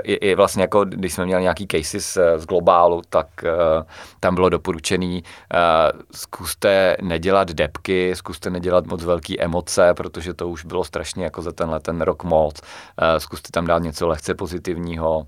I, 0.02 0.12
i 0.12 0.34
vlastně 0.34 0.62
jako, 0.62 0.84
když 0.84 1.12
jsme 1.12 1.24
měli 1.26 1.42
nějaký 1.42 1.66
cases 1.66 2.12
z, 2.12 2.18
z 2.36 2.46
globálu, 2.46 3.02
tak 3.08 3.26
uh, 3.42 3.82
tam 4.20 4.34
bylo 4.34 4.48
doporučený, 4.48 5.22
uh, 5.22 6.00
zkuste 6.14 6.96
nedělat 7.02 7.48
depky, 7.48 8.16
zkuste 8.16 8.50
nedělat 8.50 8.86
moc 8.86 9.04
velký 9.04 9.40
emoce, 9.40 9.94
protože 9.94 10.34
to 10.34 10.48
už 10.48 10.64
bylo 10.64 10.84
strašně 10.84 11.24
jako 11.24 11.42
za 11.42 11.52
tenhle 11.52 11.80
ten 11.80 12.00
rok 12.00 12.24
moc. 12.24 12.60
Uh, 12.60 13.18
zkuste 13.18 13.48
tam 13.52 13.66
dát 13.66 13.82
něco 13.82 14.06
lehce 14.06 14.34
pozitivního, 14.34 15.26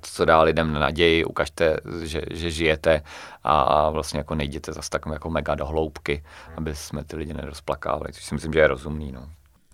co 0.00 0.24
dá 0.24 0.42
lidem 0.42 0.72
naději, 0.72 1.24
ukažte, 1.24 1.76
že, 2.02 2.20
že 2.30 2.50
žijete 2.50 3.02
a, 3.44 3.60
a 3.60 3.90
vlastně 3.90 4.18
jako 4.18 4.34
nejděte 4.34 4.72
zase 4.72 4.90
tak 4.90 5.02
jako 5.12 5.30
mega 5.30 5.54
do 5.54 5.66
hloubky, 5.66 6.22
aby 6.56 6.74
jsme 6.74 7.04
ty 7.04 7.16
lidi 7.16 7.34
nerozplakávali, 7.34 8.12
což 8.12 8.24
si 8.24 8.34
myslím, 8.34 8.52
že 8.52 8.58
je 8.58 8.68
rozumný. 8.68 9.12
No. 9.12 9.28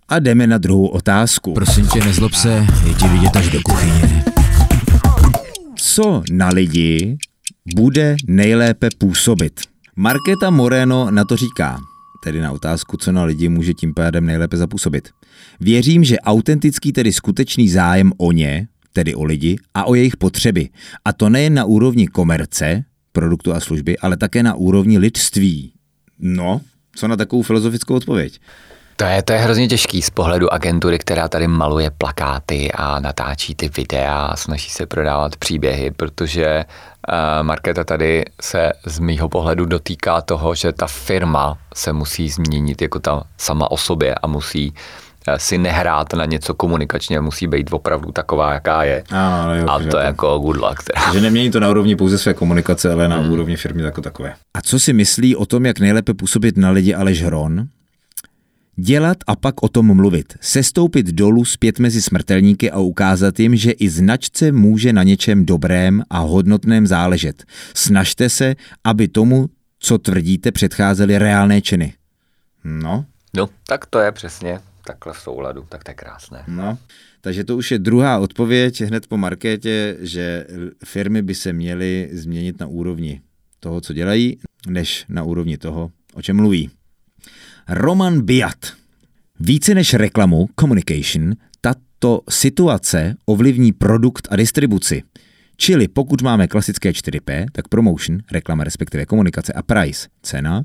A 0.09 0.19
jdeme 0.19 0.47
na 0.47 0.59
druhou 0.59 0.87
otázku. 0.87 1.55
Prosím 1.55 1.88
tě, 1.88 2.00
nezlob 2.00 2.33
se, 2.33 2.67
je 2.87 2.95
ti 2.95 3.09
vidět 3.09 3.37
až 3.37 3.50
do 3.50 3.61
kuchyně. 3.64 4.25
Co 5.76 6.23
na 6.33 6.49
lidi 6.49 7.17
bude 7.75 8.17
nejlépe 8.26 8.88
působit? 8.99 9.61
Markéta 9.97 10.50
Moreno 10.50 11.11
na 11.11 11.25
to 11.25 11.37
říká, 11.37 11.79
tedy 12.25 12.41
na 12.41 12.53
otázku, 12.53 12.97
co 12.97 13.12
na 13.12 13.25
lidi 13.25 13.49
může 13.49 13.75
tím 13.75 13.95
pádem 13.95 14.26
nejlépe 14.26 14.57
zapůsobit. 14.57 15.09
Věřím, 15.61 16.05
že 16.05 16.19
autentický, 16.19 16.93
tedy 16.93 17.12
skutečný 17.12 17.69
zájem 17.69 18.12
o 18.17 18.33
ně, 18.33 18.69
tedy 18.94 19.14
o 19.14 19.24
lidi 19.24 19.56
a 19.74 19.84
o 19.84 19.94
jejich 19.94 20.16
potřeby. 20.16 20.68
A 21.04 21.12
to 21.12 21.28
nejen 21.28 21.54
na 21.54 21.64
úrovni 21.64 22.06
komerce, 22.06 22.84
produktu 23.12 23.54
a 23.54 23.60
služby, 23.60 23.98
ale 23.98 24.16
také 24.16 24.42
na 24.42 24.54
úrovni 24.54 24.98
lidství. 24.98 25.72
No, 26.18 26.60
co 26.96 27.08
na 27.08 27.16
takovou 27.16 27.42
filozofickou 27.42 27.94
odpověď? 27.94 28.40
To 28.96 29.04
je, 29.04 29.22
to 29.22 29.32
je 29.32 29.38
hrozně 29.38 29.68
těžký 29.68 30.02
z 30.02 30.10
pohledu 30.10 30.52
agentury, 30.52 30.98
která 30.98 31.28
tady 31.28 31.48
maluje 31.48 31.90
plakáty 31.90 32.72
a 32.72 33.00
natáčí 33.00 33.54
ty 33.54 33.68
videa 33.68 34.26
a 34.26 34.36
snaží 34.36 34.70
se 34.70 34.86
prodávat 34.86 35.36
příběhy, 35.36 35.90
protože 35.90 36.64
uh, 36.64 37.46
Markéta 37.46 37.84
tady 37.84 38.24
se 38.40 38.72
z 38.86 38.98
mýho 38.98 39.28
pohledu 39.28 39.66
dotýká 39.66 40.20
toho, 40.20 40.54
že 40.54 40.72
ta 40.72 40.86
firma 40.86 41.58
se 41.74 41.92
musí 41.92 42.28
změnit 42.28 42.82
jako 42.82 42.98
ta 42.98 43.24
sama 43.36 43.70
o 43.70 43.76
sobě 43.76 44.14
a 44.14 44.26
musí 44.26 44.74
Eh, 44.74 45.03
si 45.37 45.59
nehrát 45.59 46.12
na 46.12 46.25
něco 46.25 46.54
komunikačně, 46.54 47.21
musí 47.21 47.47
být 47.47 47.73
opravdu 47.73 48.12
taková, 48.12 48.52
jaká 48.52 48.85
je. 48.85 49.04
A, 49.11 49.54
jo, 49.54 49.69
a 49.69 49.78
to 49.78 49.99
je 49.99 50.04
jako 50.04 50.38
good 50.38 50.57
luck. 50.57 50.83
Teda. 50.85 51.12
Že 51.12 51.21
nemění 51.21 51.50
to 51.50 51.61
na 51.61 51.71
úrovni 51.71 51.97
pouze 51.97 52.19
své 52.19 52.35
komunikace, 52.35 52.93
ale 52.93 53.09
na 53.09 53.16
hmm. 53.16 53.33
úrovni 53.33 53.57
firmy 53.57 53.83
jako 53.83 54.00
takové. 54.00 54.35
A 54.54 54.62
co 54.62 54.81
si 54.81 54.93
myslí 54.93 55.37
o 55.37 55.47
tom, 55.47 55.66
jak 55.66 55.81
nejlépe 55.81 56.14
působit 56.14 56.57
na 56.57 56.71
lidi 56.71 56.95
Aleš 56.95 57.23
Hron? 57.23 57.66
Dělat 58.76 59.16
a 59.26 59.37
pak 59.37 59.62
o 59.62 59.69
tom 59.69 59.97
mluvit. 59.97 60.35
Sestoupit 60.40 61.07
dolů 61.07 61.45
zpět 61.45 61.78
mezi 61.78 62.02
smrtelníky 62.02 62.71
a 62.71 62.78
ukázat 62.78 63.40
jim, 63.40 63.57
že 63.57 63.71
i 63.71 63.88
značce 63.88 64.52
může 64.52 64.93
na 64.93 65.02
něčem 65.02 65.47
dobrém 65.47 66.02
a 66.11 66.19
hodnotném 66.19 66.87
záležet. 66.87 67.45
Snažte 67.75 68.28
se, 68.28 68.54
aby 68.85 69.09
tomu, 69.09 69.47
co 69.78 69.99
tvrdíte, 69.99 70.52
předcházely 70.52 71.19
reálné 71.19 71.61
činy. 71.61 71.93
No. 72.64 73.04
No, 73.37 73.49
tak 73.66 73.87
to 73.87 73.99
je 73.99 74.12
přesně 74.12 74.61
takhle 74.87 75.12
v 75.12 75.19
souladu, 75.19 75.67
tak 75.69 75.85
to 75.85 75.91
je 75.91 75.95
krásné. 75.95 76.45
No, 76.49 76.79
takže 77.21 77.45
to 77.45 77.57
už 77.57 77.71
je 77.71 77.79
druhá 77.79 78.19
odpověď 78.19 78.81
hned 78.81 79.07
po 79.07 79.17
markétě, 79.17 79.97
že 80.00 80.47
firmy 80.85 81.23
by 81.23 81.35
se 81.35 81.53
měly 81.53 82.09
změnit 82.12 82.61
na 82.61 82.67
úrovni 82.67 83.21
toho, 83.61 83.81
co 83.81 83.93
dělají, 83.93 84.38
než 84.69 85.05
na 85.09 85.23
úrovni 85.23 85.57
toho, 85.59 85.91
o 86.14 86.23
čem 86.23 86.37
mluví. 86.37 86.71
Roman 87.69 88.23
Biat. 88.23 88.73
Více 89.41 89.75
než 89.75 89.95
reklamu, 89.95 90.49
communication, 90.61 91.35
tato 91.61 92.21
situace 92.31 93.17
ovlivní 93.26 93.73
produkt 93.73 94.29
a 94.31 94.37
distribuci. 94.37 95.03
Čili 95.57 95.88
pokud 95.88 96.23
máme 96.23 96.49
klasické 96.49 96.91
4P, 96.91 97.47
tak 97.53 97.69
promotion, 97.69 98.19
reklama 98.33 98.64
respektive 98.64 99.07
komunikace 99.07 99.53
a 99.53 99.62
price, 99.62 100.09
cena, 100.23 100.64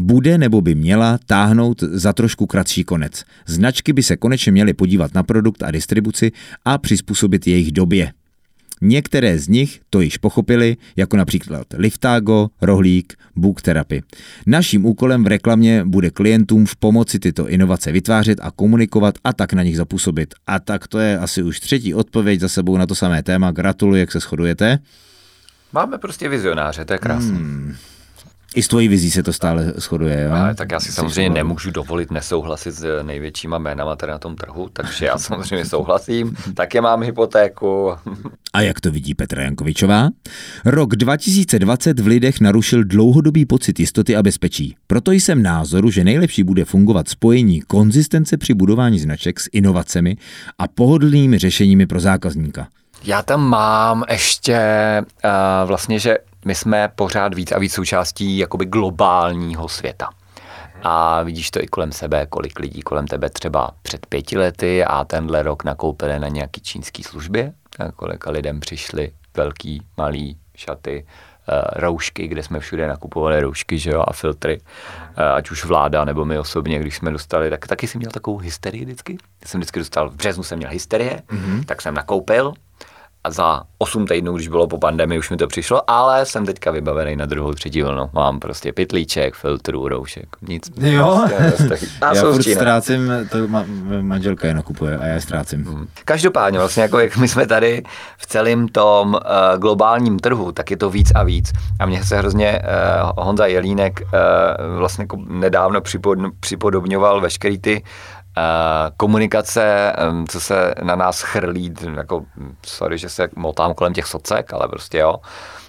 bude 0.00 0.38
nebo 0.38 0.60
by 0.60 0.74
měla 0.74 1.18
táhnout 1.26 1.82
za 1.82 2.12
trošku 2.12 2.46
kratší 2.46 2.84
konec. 2.84 3.24
Značky 3.46 3.92
by 3.92 4.02
se 4.02 4.16
konečně 4.16 4.52
měly 4.52 4.72
podívat 4.72 5.14
na 5.14 5.22
produkt 5.22 5.62
a 5.62 5.70
distribuci 5.70 6.32
a 6.64 6.78
přizpůsobit 6.78 7.46
jejich 7.46 7.72
době. 7.72 8.12
Některé 8.82 9.38
z 9.38 9.48
nich 9.48 9.80
to 9.90 10.00
již 10.00 10.16
pochopili, 10.16 10.76
jako 10.96 11.16
například 11.16 11.66
Liftago, 11.76 12.48
Rohlík, 12.62 13.14
Book 13.36 13.62
Therapy. 13.62 14.02
Naším 14.46 14.86
úkolem 14.86 15.24
v 15.24 15.26
reklamě 15.26 15.84
bude 15.84 16.10
klientům 16.10 16.66
v 16.66 16.76
pomoci 16.76 17.18
tyto 17.18 17.48
inovace 17.48 17.92
vytvářet 17.92 18.38
a 18.42 18.50
komunikovat 18.50 19.14
a 19.24 19.32
tak 19.32 19.52
na 19.52 19.62
nich 19.62 19.76
zapůsobit. 19.76 20.34
A 20.46 20.60
tak 20.60 20.88
to 20.88 20.98
je 20.98 21.18
asi 21.18 21.42
už 21.42 21.60
třetí 21.60 21.94
odpověď 21.94 22.40
za 22.40 22.48
sebou 22.48 22.76
na 22.76 22.86
to 22.86 22.94
samé 22.94 23.22
téma. 23.22 23.50
Gratuluji, 23.50 24.00
jak 24.00 24.12
se 24.12 24.20
shodujete. 24.20 24.78
Máme 25.72 25.98
prostě 25.98 26.28
vizionáře, 26.28 26.84
to 26.84 26.92
je 26.92 26.98
krásné. 26.98 27.36
Hmm. 27.36 27.74
I 28.54 28.62
s 28.62 28.68
tvojí 28.68 28.88
vizí 28.88 29.10
se 29.10 29.22
to 29.22 29.32
stále 29.32 29.72
shoduje, 29.76 30.22
jo? 30.22 30.32
Ale 30.32 30.54
tak 30.54 30.72
já 30.72 30.80
si 30.80 30.92
samozřejmě 30.92 31.30
nemůžu 31.30 31.70
dovolit 31.70 32.10
nesouhlasit 32.10 32.72
s 32.72 33.02
největšíma 33.02 33.58
jménama 33.58 33.96
tady 33.96 34.12
na 34.12 34.18
tom 34.18 34.36
trhu, 34.36 34.68
takže 34.72 35.06
já 35.06 35.18
samozřejmě 35.28 35.64
souhlasím, 35.64 36.36
také 36.54 36.80
mám 36.80 37.02
hypotéku. 37.02 37.92
A 38.52 38.60
jak 38.60 38.80
to 38.80 38.90
vidí 38.90 39.14
Petra 39.14 39.42
Jankovičová? 39.42 40.08
Rok 40.64 40.96
2020 40.96 42.00
v 42.00 42.06
lidech 42.06 42.40
narušil 42.40 42.84
dlouhodobý 42.84 43.46
pocit 43.46 43.80
jistoty 43.80 44.16
a 44.16 44.22
bezpečí. 44.22 44.76
Proto 44.86 45.12
jsem 45.12 45.42
názoru, 45.42 45.90
že 45.90 46.04
nejlepší 46.04 46.42
bude 46.42 46.64
fungovat 46.64 47.08
spojení 47.08 47.60
konzistence 47.60 48.36
při 48.36 48.54
budování 48.54 48.98
značek 48.98 49.40
s 49.40 49.48
inovacemi 49.52 50.16
a 50.58 50.68
pohodlnými 50.68 51.38
řešeními 51.38 51.86
pro 51.86 52.00
zákazníka. 52.00 52.68
Já 53.04 53.22
tam 53.22 53.48
mám 53.48 54.04
ještě 54.10 54.58
uh, 55.24 55.68
vlastně, 55.68 55.98
že 55.98 56.18
my 56.44 56.54
jsme 56.54 56.88
pořád 56.94 57.34
víc 57.34 57.52
a 57.52 57.58
víc 57.58 57.74
součástí 57.74 58.38
jakoby 58.38 58.64
globálního 58.64 59.68
světa. 59.68 60.08
A 60.82 61.22
vidíš 61.22 61.50
to 61.50 61.62
i 61.62 61.66
kolem 61.66 61.92
sebe, 61.92 62.26
kolik 62.26 62.58
lidí 62.58 62.82
kolem 62.82 63.06
tebe 63.06 63.30
třeba 63.30 63.70
před 63.82 64.06
pěti 64.06 64.38
lety 64.38 64.84
a 64.84 65.04
tenhle 65.04 65.42
rok 65.42 65.64
nakoupili 65.64 66.18
na 66.18 66.28
nějaký 66.28 66.60
čínský 66.60 67.02
službě, 67.02 67.52
a 67.78 67.92
kolika 67.92 68.30
lidem 68.30 68.60
přišly 68.60 69.12
velký, 69.36 69.82
malý 69.96 70.38
šaty, 70.56 71.06
eh, 71.48 71.80
roušky, 71.80 72.28
kde 72.28 72.42
jsme 72.42 72.60
všude 72.60 72.88
nakupovali 72.88 73.40
roušky 73.40 73.78
že 73.78 73.90
jo, 73.90 74.04
a 74.08 74.12
filtry, 74.12 74.60
eh, 75.16 75.24
ať 75.24 75.50
už 75.50 75.64
vláda 75.64 76.04
nebo 76.04 76.24
my 76.24 76.38
osobně, 76.38 76.78
když 76.78 76.96
jsme 76.96 77.10
dostali, 77.10 77.50
tak 77.50 77.66
taky 77.66 77.86
jsem 77.86 77.98
měl 77.98 78.10
takovou 78.10 78.38
hysterii 78.38 78.84
vždycky. 78.84 79.18
Jsem 79.46 79.60
vždycky 79.60 79.78
dostal, 79.78 80.10
v 80.10 80.14
březnu 80.14 80.42
jsem 80.42 80.58
měl 80.58 80.70
hysterie, 80.70 81.22
mm-hmm. 81.28 81.64
tak 81.64 81.82
jsem 81.82 81.94
nakoupil 81.94 82.54
za 83.28 83.62
8 83.78 84.06
týdnů, 84.06 84.32
když 84.32 84.48
bylo 84.48 84.66
po 84.66 84.78
pandemii, 84.78 85.18
už 85.18 85.30
mi 85.30 85.36
to 85.36 85.46
přišlo, 85.46 85.90
ale 85.90 86.26
jsem 86.26 86.46
teďka 86.46 86.70
vybavený 86.70 87.16
na 87.16 87.26
druhou, 87.26 87.52
třetí 87.52 87.82
vlnu. 87.82 88.10
Mám 88.12 88.40
prostě 88.40 88.72
pitlíček, 88.72 89.34
filtrů, 89.34 89.88
roušek, 89.88 90.26
nic. 90.42 90.72
Jo, 90.80 91.24
prostě, 91.56 91.86
a 92.00 92.14
já 92.14 92.22
furt 92.22 92.42
ztrácím, 92.42 93.12
to 93.30 93.48
ma, 93.48 93.64
manželka 94.00 94.46
je 94.46 94.54
nakupuje 94.54 94.98
a 94.98 95.06
já 95.06 95.20
ztrácím. 95.20 95.64
Hmm. 95.64 95.86
Každopádně 96.04 96.58
vlastně 96.58 96.82
jako 96.82 96.98
jak 96.98 97.16
my 97.16 97.28
jsme 97.28 97.46
tady 97.46 97.82
v 98.18 98.26
celém 98.26 98.68
tom 98.68 99.14
uh, 99.14 99.58
globálním 99.58 100.18
trhu, 100.18 100.52
tak 100.52 100.70
je 100.70 100.76
to 100.76 100.90
víc 100.90 101.12
a 101.14 101.22
víc. 101.22 101.52
A 101.80 101.86
mně 101.86 102.04
se 102.04 102.18
hrozně 102.18 102.62
uh, 102.62 103.24
Honza 103.24 103.46
Jelínek 103.46 104.00
uh, 104.00 104.10
vlastně 104.78 105.02
jako 105.02 105.18
nedávno 105.28 105.80
připodobňoval 106.40 107.20
veškerý 107.20 107.58
ty 107.58 107.82
komunikace, 108.96 109.92
co 110.28 110.40
se 110.40 110.74
na 110.82 110.96
nás 110.96 111.22
chrlí, 111.22 111.74
jako, 111.96 112.24
sorry, 112.66 112.98
že 112.98 113.08
se 113.08 113.28
motám 113.36 113.74
kolem 113.74 113.94
těch 113.94 114.06
socek, 114.06 114.52
ale 114.52 114.68
prostě 114.68 114.98
jo, 114.98 115.16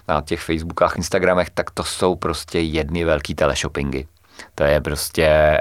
na 0.08 0.20
těch 0.20 0.40
Facebookách, 0.40 0.96
Instagramech, 0.96 1.50
tak 1.50 1.70
to 1.70 1.84
jsou 1.84 2.14
prostě 2.14 2.60
jedny 2.60 3.04
velký 3.04 3.34
teleshoppingy. 3.34 4.06
To 4.54 4.64
je 4.64 4.80
prostě, 4.80 5.58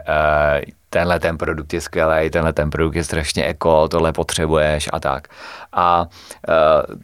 tenhle 0.90 1.20
ten 1.20 1.38
produkt 1.38 1.74
je 1.74 1.82
skvělý, 1.82 2.30
tenhle 2.30 2.54
ten 2.54 2.70
produkt 2.70 2.96
je 2.96 3.04
strašně 3.04 3.46
eko, 3.46 3.88
tohle 3.88 4.14
potřebuješ 4.14 4.90
a 4.94 5.00
tak. 5.00 5.28
A 5.74 6.06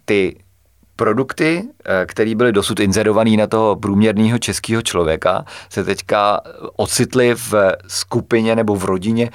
ty 0.05 0.37
produkty, 0.97 1.63
eh, 1.85 2.05
které 2.05 2.35
byly 2.35 2.51
dosud 2.51 2.79
inzerované 2.79 3.37
na 3.37 3.47
toho 3.47 3.75
průměrného 3.75 4.37
českého 4.37 4.81
člověka, 4.81 5.45
se 5.69 5.83
teďka 5.83 6.41
ocitly 6.75 7.35
v 7.35 7.53
skupině 7.87 8.55
nebo 8.55 8.75
v 8.75 8.85
rodině 8.85 9.29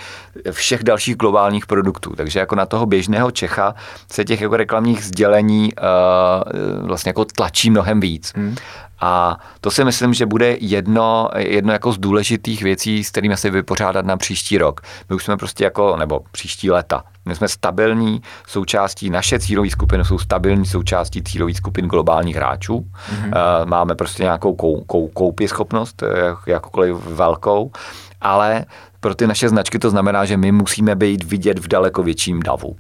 všech 0.50 0.82
dalších 0.82 1.16
globálních 1.16 1.66
produktů. 1.66 2.12
Takže 2.16 2.38
jako 2.38 2.54
na 2.54 2.66
toho 2.66 2.86
běžného 2.86 3.30
Čecha 3.30 3.74
se 4.12 4.24
těch 4.24 4.40
jako 4.40 4.56
reklamních 4.56 5.04
sdělení 5.04 5.72
uh, 5.72 6.86
vlastně 6.86 7.10
jako 7.10 7.24
tlačí 7.24 7.70
mnohem 7.70 8.00
víc. 8.00 8.32
Hmm. 8.36 8.56
A 9.02 9.38
to 9.60 9.70
si 9.70 9.84
myslím, 9.84 10.14
že 10.14 10.26
bude 10.26 10.56
jedno, 10.60 11.28
jedno 11.36 11.72
jako 11.72 11.92
z 11.92 11.98
důležitých 11.98 12.62
věcí, 12.62 13.04
s 13.04 13.10
kterými 13.10 13.36
se 13.36 13.50
vypořádat 13.50 14.06
na 14.06 14.16
příští 14.16 14.58
rok. 14.58 14.80
My 15.08 15.16
už 15.16 15.24
jsme 15.24 15.36
prostě 15.36 15.64
jako, 15.64 15.96
nebo 15.96 16.20
příští 16.32 16.70
leta, 16.70 17.04
my 17.24 17.34
jsme 17.34 17.48
stabilní 17.48 18.22
součástí, 18.46 19.10
naše 19.10 19.38
cílové 19.38 19.70
skupiny 19.70 20.04
jsou 20.04 20.18
stabilní 20.18 20.66
součástí 20.66 21.22
cílových 21.22 21.56
skupin 21.56 21.86
globálních 21.86 22.36
hráčů. 22.36 22.78
Mm-hmm. 22.78 23.66
Máme 23.66 23.94
prostě 23.94 24.22
nějakou 24.22 24.54
kou, 24.54 24.80
kou, 24.80 25.08
koupě 25.08 25.48
schopnost, 25.48 26.02
eh, 26.02 26.06
jakkoliv 26.46 26.96
velkou, 26.96 27.70
ale 28.20 28.64
pro 29.00 29.14
ty 29.14 29.26
naše 29.26 29.48
značky 29.48 29.78
to 29.78 29.90
znamená, 29.90 30.24
že 30.24 30.36
my 30.36 30.52
musíme 30.52 30.94
být 30.94 31.24
vidět 31.24 31.58
v 31.58 31.68
daleko 31.68 32.02
větším 32.02 32.42
davu. 32.42 32.76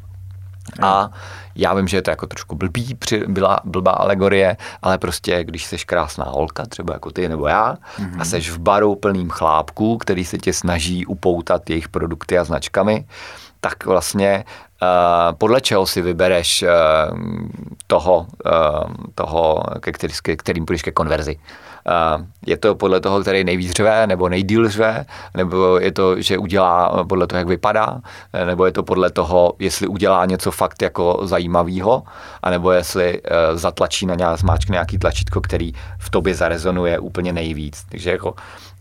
A 0.80 1.10
já 1.54 1.74
vím, 1.74 1.88
že 1.88 1.96
je 1.96 2.02
to 2.02 2.10
jako 2.10 2.26
trošku 2.26 2.56
blbý, 2.56 2.98
byla 3.26 3.60
blbá 3.64 3.92
alegorie, 3.92 4.56
ale 4.82 4.98
prostě, 4.98 5.44
když 5.44 5.64
jsi 5.64 5.78
krásná 5.78 6.24
holka, 6.24 6.66
třeba 6.66 6.94
jako 6.94 7.10
ty 7.10 7.28
nebo 7.28 7.46
já, 7.46 7.76
mm-hmm. 7.98 8.20
a 8.20 8.24
seš 8.24 8.50
v 8.50 8.58
baru 8.58 8.94
plným 8.94 9.30
chlápků, 9.30 9.98
který 9.98 10.24
se 10.24 10.38
tě 10.38 10.52
snaží 10.52 11.06
upoutat 11.06 11.70
jejich 11.70 11.88
produkty 11.88 12.38
a 12.38 12.44
značkami, 12.44 13.04
tak 13.60 13.86
vlastně 13.86 14.44
uh, 14.82 14.88
podle 15.38 15.60
čeho 15.60 15.86
si 15.86 16.02
vybereš 16.02 16.62
uh, 16.62 16.68
toho, 17.86 18.26
uh, 18.46 18.94
toho 19.14 19.62
ke 19.80 19.92
který, 19.92 20.14
ke 20.22 20.36
kterým 20.36 20.66
půjdeš 20.66 20.82
ke 20.82 20.92
konverzi. 20.92 21.38
Je 22.46 22.56
to 22.56 22.74
podle 22.74 23.00
toho, 23.00 23.20
který 23.20 23.44
nejvíc 23.44 23.72
řve, 23.72 24.06
nebo 24.06 24.28
nejdíl 24.28 24.68
řve, 24.68 25.04
nebo 25.34 25.78
je 25.78 25.92
to, 25.92 26.20
že 26.20 26.38
udělá 26.38 27.04
podle 27.04 27.26
toho, 27.26 27.38
jak 27.38 27.48
vypadá, 27.48 28.00
nebo 28.46 28.66
je 28.66 28.72
to 28.72 28.82
podle 28.82 29.10
toho, 29.10 29.52
jestli 29.58 29.86
udělá 29.86 30.26
něco 30.26 30.50
fakt 30.50 30.82
jako 30.82 31.20
zajímavého, 31.22 32.02
anebo 32.42 32.72
jestli 32.72 33.20
uh, 33.22 33.58
zatlačí 33.58 34.06
na 34.06 34.14
nějak, 34.14 34.38
zmáčkne 34.38 34.72
nějaký 34.72 34.98
tlačítko, 34.98 35.40
který 35.40 35.72
v 35.98 36.10
tobě 36.10 36.34
zarezonuje 36.34 36.98
úplně 36.98 37.32
nejvíc. 37.32 37.84
Takže 37.88 38.10
jako 38.10 38.34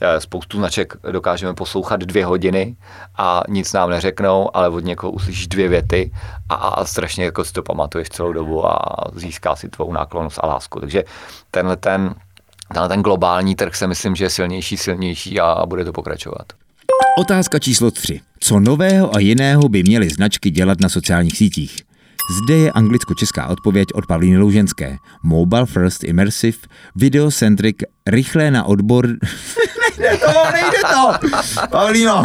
Eh, 0.04 0.22
spoustu 0.22 0.58
značek 0.58 0.94
dokážeme 1.12 1.54
poslouchat 1.54 2.00
dvě 2.00 2.26
hodiny 2.26 2.76
a 3.18 3.44
nic 3.50 3.74
nám 3.74 3.90
neřeknou, 3.90 4.58
ale 4.58 4.70
od 4.70 4.80
někoho 4.84 5.12
uslyšíš 5.12 5.48
dvě 5.48 5.68
věty 5.68 6.12
a, 6.50 6.56
a 6.56 6.86
strašně 6.86 7.26
jako 7.26 7.46
si 7.46 7.54
to 7.54 7.64
pamatuješ 7.64 8.10
celou 8.10 8.34
dobu 8.34 8.68
a 8.68 8.80
získá 9.14 9.56
si 9.56 9.70
tvou 9.70 9.94
náklonost 9.94 10.40
a 10.42 10.48
lásku. 10.48 10.80
Takže 10.80 11.04
tenhle 11.52 11.76
ten, 11.76 12.16
tenhle 12.74 12.90
ten 12.90 13.02
globální 13.02 13.56
trh 13.56 13.76
se 13.76 13.88
myslím, 13.88 14.16
že 14.16 14.26
je 14.26 14.30
silnější, 14.30 14.78
silnější 14.78 15.40
a, 15.40 15.46
a 15.46 15.66
bude 15.66 15.86
to 15.86 15.94
pokračovat. 15.94 16.54
Otázka 17.18 17.60
číslo 17.60 17.92
3. 17.92 18.22
Co 18.40 18.60
nového 18.60 19.16
a 19.16 19.20
jiného 19.20 19.70
by 19.70 19.84
měly 19.84 20.10
značky 20.10 20.50
dělat 20.50 20.80
na 20.80 20.90
sociálních 20.90 21.38
sítích? 21.38 21.78
Zde 22.44 22.58
je 22.58 22.72
anglicko-česká 22.72 23.48
odpověď 23.48 23.88
od 23.94 24.06
Pavlíny 24.06 24.38
Louženské. 24.38 24.98
Mobile 25.24 25.66
First 25.66 26.04
Immersive, 26.04 26.58
Videocentric, 26.96 27.78
rychlé 28.08 28.52
na 28.52 28.64
odbor... 28.64 29.08
nejde 30.00 30.18
to, 30.18 30.32
nejde 30.54 30.78
to! 30.94 31.30
Pavlíno! 31.72 32.24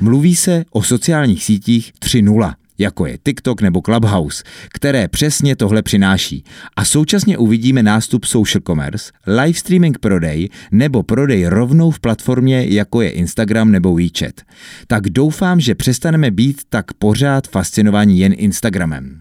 Mluví 0.00 0.36
se 0.36 0.64
o 0.70 0.82
sociálních 0.82 1.44
sítích 1.44 1.92
3.0 2.04 2.54
jako 2.78 3.06
je 3.06 3.18
TikTok 3.24 3.62
nebo 3.62 3.80
Clubhouse, 3.80 4.42
které 4.68 5.08
přesně 5.08 5.56
tohle 5.56 5.82
přináší. 5.82 6.44
A 6.76 6.84
současně 6.84 7.38
uvidíme 7.38 7.82
nástup 7.82 8.24
social 8.24 8.62
commerce, 8.66 9.12
live 9.26 9.54
streaming 9.54 9.98
prodej 9.98 10.48
nebo 10.72 11.02
prodej 11.02 11.46
rovnou 11.46 11.90
v 11.90 12.00
platformě, 12.00 12.66
jako 12.68 13.02
je 13.02 13.10
Instagram 13.10 13.70
nebo 13.70 13.94
WeChat. 13.94 14.40
Tak 14.86 15.10
doufám, 15.10 15.60
že 15.60 15.74
přestaneme 15.74 16.30
být 16.30 16.60
tak 16.68 16.92
pořád 16.92 17.48
fascinovaní 17.48 18.18
jen 18.18 18.34
Instagramem. 18.36 19.20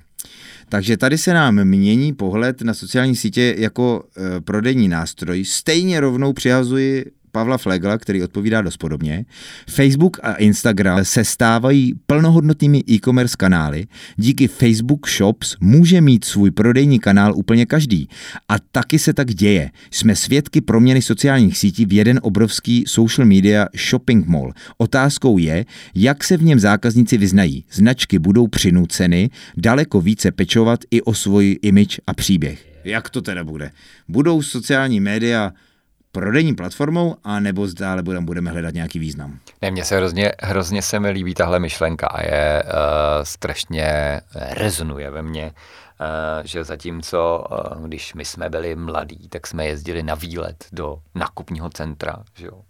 Takže 0.69 0.97
tady 0.97 1.17
se 1.17 1.33
nám 1.33 1.65
mění 1.65 2.13
pohled 2.13 2.61
na 2.61 2.73
sociální 2.73 3.15
sítě 3.15 3.55
jako 3.57 4.03
e, 4.17 4.41
prodejní 4.41 4.87
nástroj. 4.87 5.45
Stejně 5.45 5.99
rovnou 5.99 6.33
přihazuji 6.33 7.05
Pavla 7.31 7.57
Flegla, 7.57 7.97
který 7.97 8.23
odpovídá 8.23 8.61
dost 8.61 8.77
podobně. 8.77 9.25
Facebook 9.69 10.19
a 10.23 10.33
Instagram 10.33 11.05
se 11.05 11.25
stávají 11.25 11.93
plnohodnotnými 12.05 12.83
e-commerce 12.89 13.35
kanály. 13.37 13.87
Díky 14.15 14.47
Facebook 14.47 15.09
Shops 15.09 15.55
může 15.59 16.01
mít 16.01 16.25
svůj 16.25 16.51
prodejní 16.51 16.99
kanál 16.99 17.35
úplně 17.35 17.65
každý. 17.65 18.07
A 18.49 18.55
taky 18.71 18.99
se 18.99 19.13
tak 19.13 19.33
děje. 19.33 19.71
Jsme 19.91 20.15
svědky 20.15 20.61
proměny 20.61 21.01
sociálních 21.01 21.57
sítí 21.57 21.85
v 21.85 21.93
jeden 21.93 22.19
obrovský 22.23 22.83
social 22.87 23.27
media 23.27 23.67
shopping 23.89 24.27
mall. 24.27 24.53
Otázkou 24.77 25.37
je, 25.37 25.65
jak 25.95 26.23
se 26.23 26.37
v 26.37 26.43
něm 26.43 26.59
zákazníci 26.59 27.17
vyznají. 27.17 27.65
Značky 27.71 28.19
budou 28.19 28.47
přinuceny 28.47 29.29
daleko 29.57 30.01
více 30.01 30.31
pečovat 30.31 30.79
i 30.91 31.01
o 31.01 31.13
svůj 31.13 31.59
image 31.61 31.99
a 32.07 32.13
příběh. 32.13 32.71
Jak 32.83 33.09
to 33.09 33.21
teda 33.21 33.43
bude? 33.43 33.71
Budou 34.07 34.41
sociální 34.41 34.99
média 34.99 35.53
prodejní 36.11 36.55
platformou, 36.55 37.15
a 37.23 37.39
nebo 37.39 37.67
zdále 37.67 38.03
budeme, 38.03 38.25
budeme 38.25 38.51
hledat 38.51 38.73
nějaký 38.73 38.99
význam? 38.99 39.39
Ne, 39.61 39.71
mně 39.71 39.85
se 39.85 39.97
hrozně, 39.97 40.31
hrozně 40.39 40.81
se 40.81 40.99
mi 40.99 41.09
líbí 41.09 41.33
tahle 41.33 41.59
myšlenka 41.59 42.07
a 42.07 42.21
je 42.23 42.63
uh, 42.63 42.71
strašně 43.23 44.21
rezonuje 44.35 45.11
ve 45.11 45.21
mně, 45.21 45.45
uh, 45.45 45.51
že 46.43 46.63
zatímco, 46.63 47.47
uh, 47.51 47.87
když 47.87 48.13
my 48.13 48.25
jsme 48.25 48.49
byli 48.49 48.75
mladí, 48.75 49.29
tak 49.29 49.47
jsme 49.47 49.65
jezdili 49.65 50.03
na 50.03 50.15
výlet 50.15 50.65
do 50.71 50.97
nakupního 51.15 51.69
centra, 51.69 52.15
že 52.35 52.45
jo? 52.45 52.61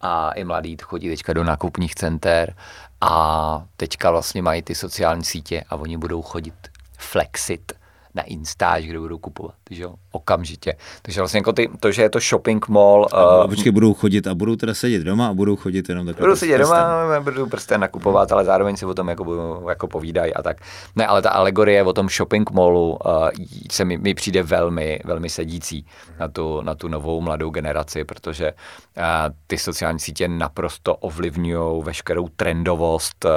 A 0.00 0.30
i 0.30 0.44
mladí 0.44 0.76
chodí 0.82 1.08
teďka 1.08 1.32
do 1.32 1.44
nákupních 1.44 1.94
center 1.94 2.54
a 3.00 3.64
teďka 3.76 4.10
vlastně 4.10 4.42
mají 4.42 4.62
ty 4.62 4.74
sociální 4.74 5.24
sítě 5.24 5.64
a 5.70 5.76
oni 5.76 5.96
budou 5.96 6.22
chodit 6.22 6.54
flexit 6.98 7.72
na 8.14 8.22
Instač, 8.22 8.84
kde 8.84 8.98
budou 8.98 9.18
kupovat, 9.18 9.54
že 9.70 9.82
jo, 9.82 9.94
okamžitě. 10.12 10.76
Takže 11.02 11.20
vlastně 11.20 11.38
jako 11.38 11.52
ty, 11.52 11.68
to, 11.80 11.92
že 11.92 12.02
je 12.02 12.10
to 12.10 12.20
shopping 12.20 12.68
mall. 12.68 13.08
A, 13.12 13.44
uh, 13.44 13.50
počkej, 13.50 13.72
budou 13.72 13.94
chodit 13.94 14.26
a 14.26 14.34
budou 14.34 14.56
teda 14.56 14.74
sedět 14.74 15.04
doma 15.04 15.28
a 15.28 15.34
budou 15.34 15.56
chodit 15.56 15.88
jenom 15.88 16.06
takhle. 16.06 16.26
Budou 16.26 16.36
sedět 16.36 16.58
doma, 16.58 17.20
budou 17.20 17.46
prsten 17.46 17.80
nakupovat, 17.80 18.32
ale 18.32 18.44
zároveň 18.44 18.76
si 18.76 18.86
o 18.86 18.94
tom 18.94 19.08
jako, 19.08 19.24
budou, 19.24 19.68
jako 19.68 19.88
povídají 19.88 20.34
a 20.34 20.42
tak. 20.42 20.56
Ne, 20.96 21.06
ale 21.06 21.22
ta 21.22 21.30
alegorie 21.30 21.82
o 21.82 21.92
tom 21.92 22.08
shopping 22.08 22.50
mallu 22.50 22.98
uh, 23.06 23.28
se 23.70 23.84
mi, 23.84 23.98
mi, 23.98 24.14
přijde 24.14 24.42
velmi, 24.42 25.00
velmi 25.04 25.28
sedící 25.28 25.86
na 26.20 26.28
tu, 26.28 26.60
na 26.60 26.74
tu 26.74 26.88
novou 26.88 27.20
mladou 27.20 27.50
generaci, 27.50 28.04
protože 28.04 28.52
uh, 28.52 29.02
ty 29.46 29.58
sociální 29.58 30.00
sítě 30.00 30.28
naprosto 30.28 30.96
ovlivňují 30.96 31.82
veškerou 31.82 32.28
trendovost, 32.36 33.24
uh, 33.24 33.30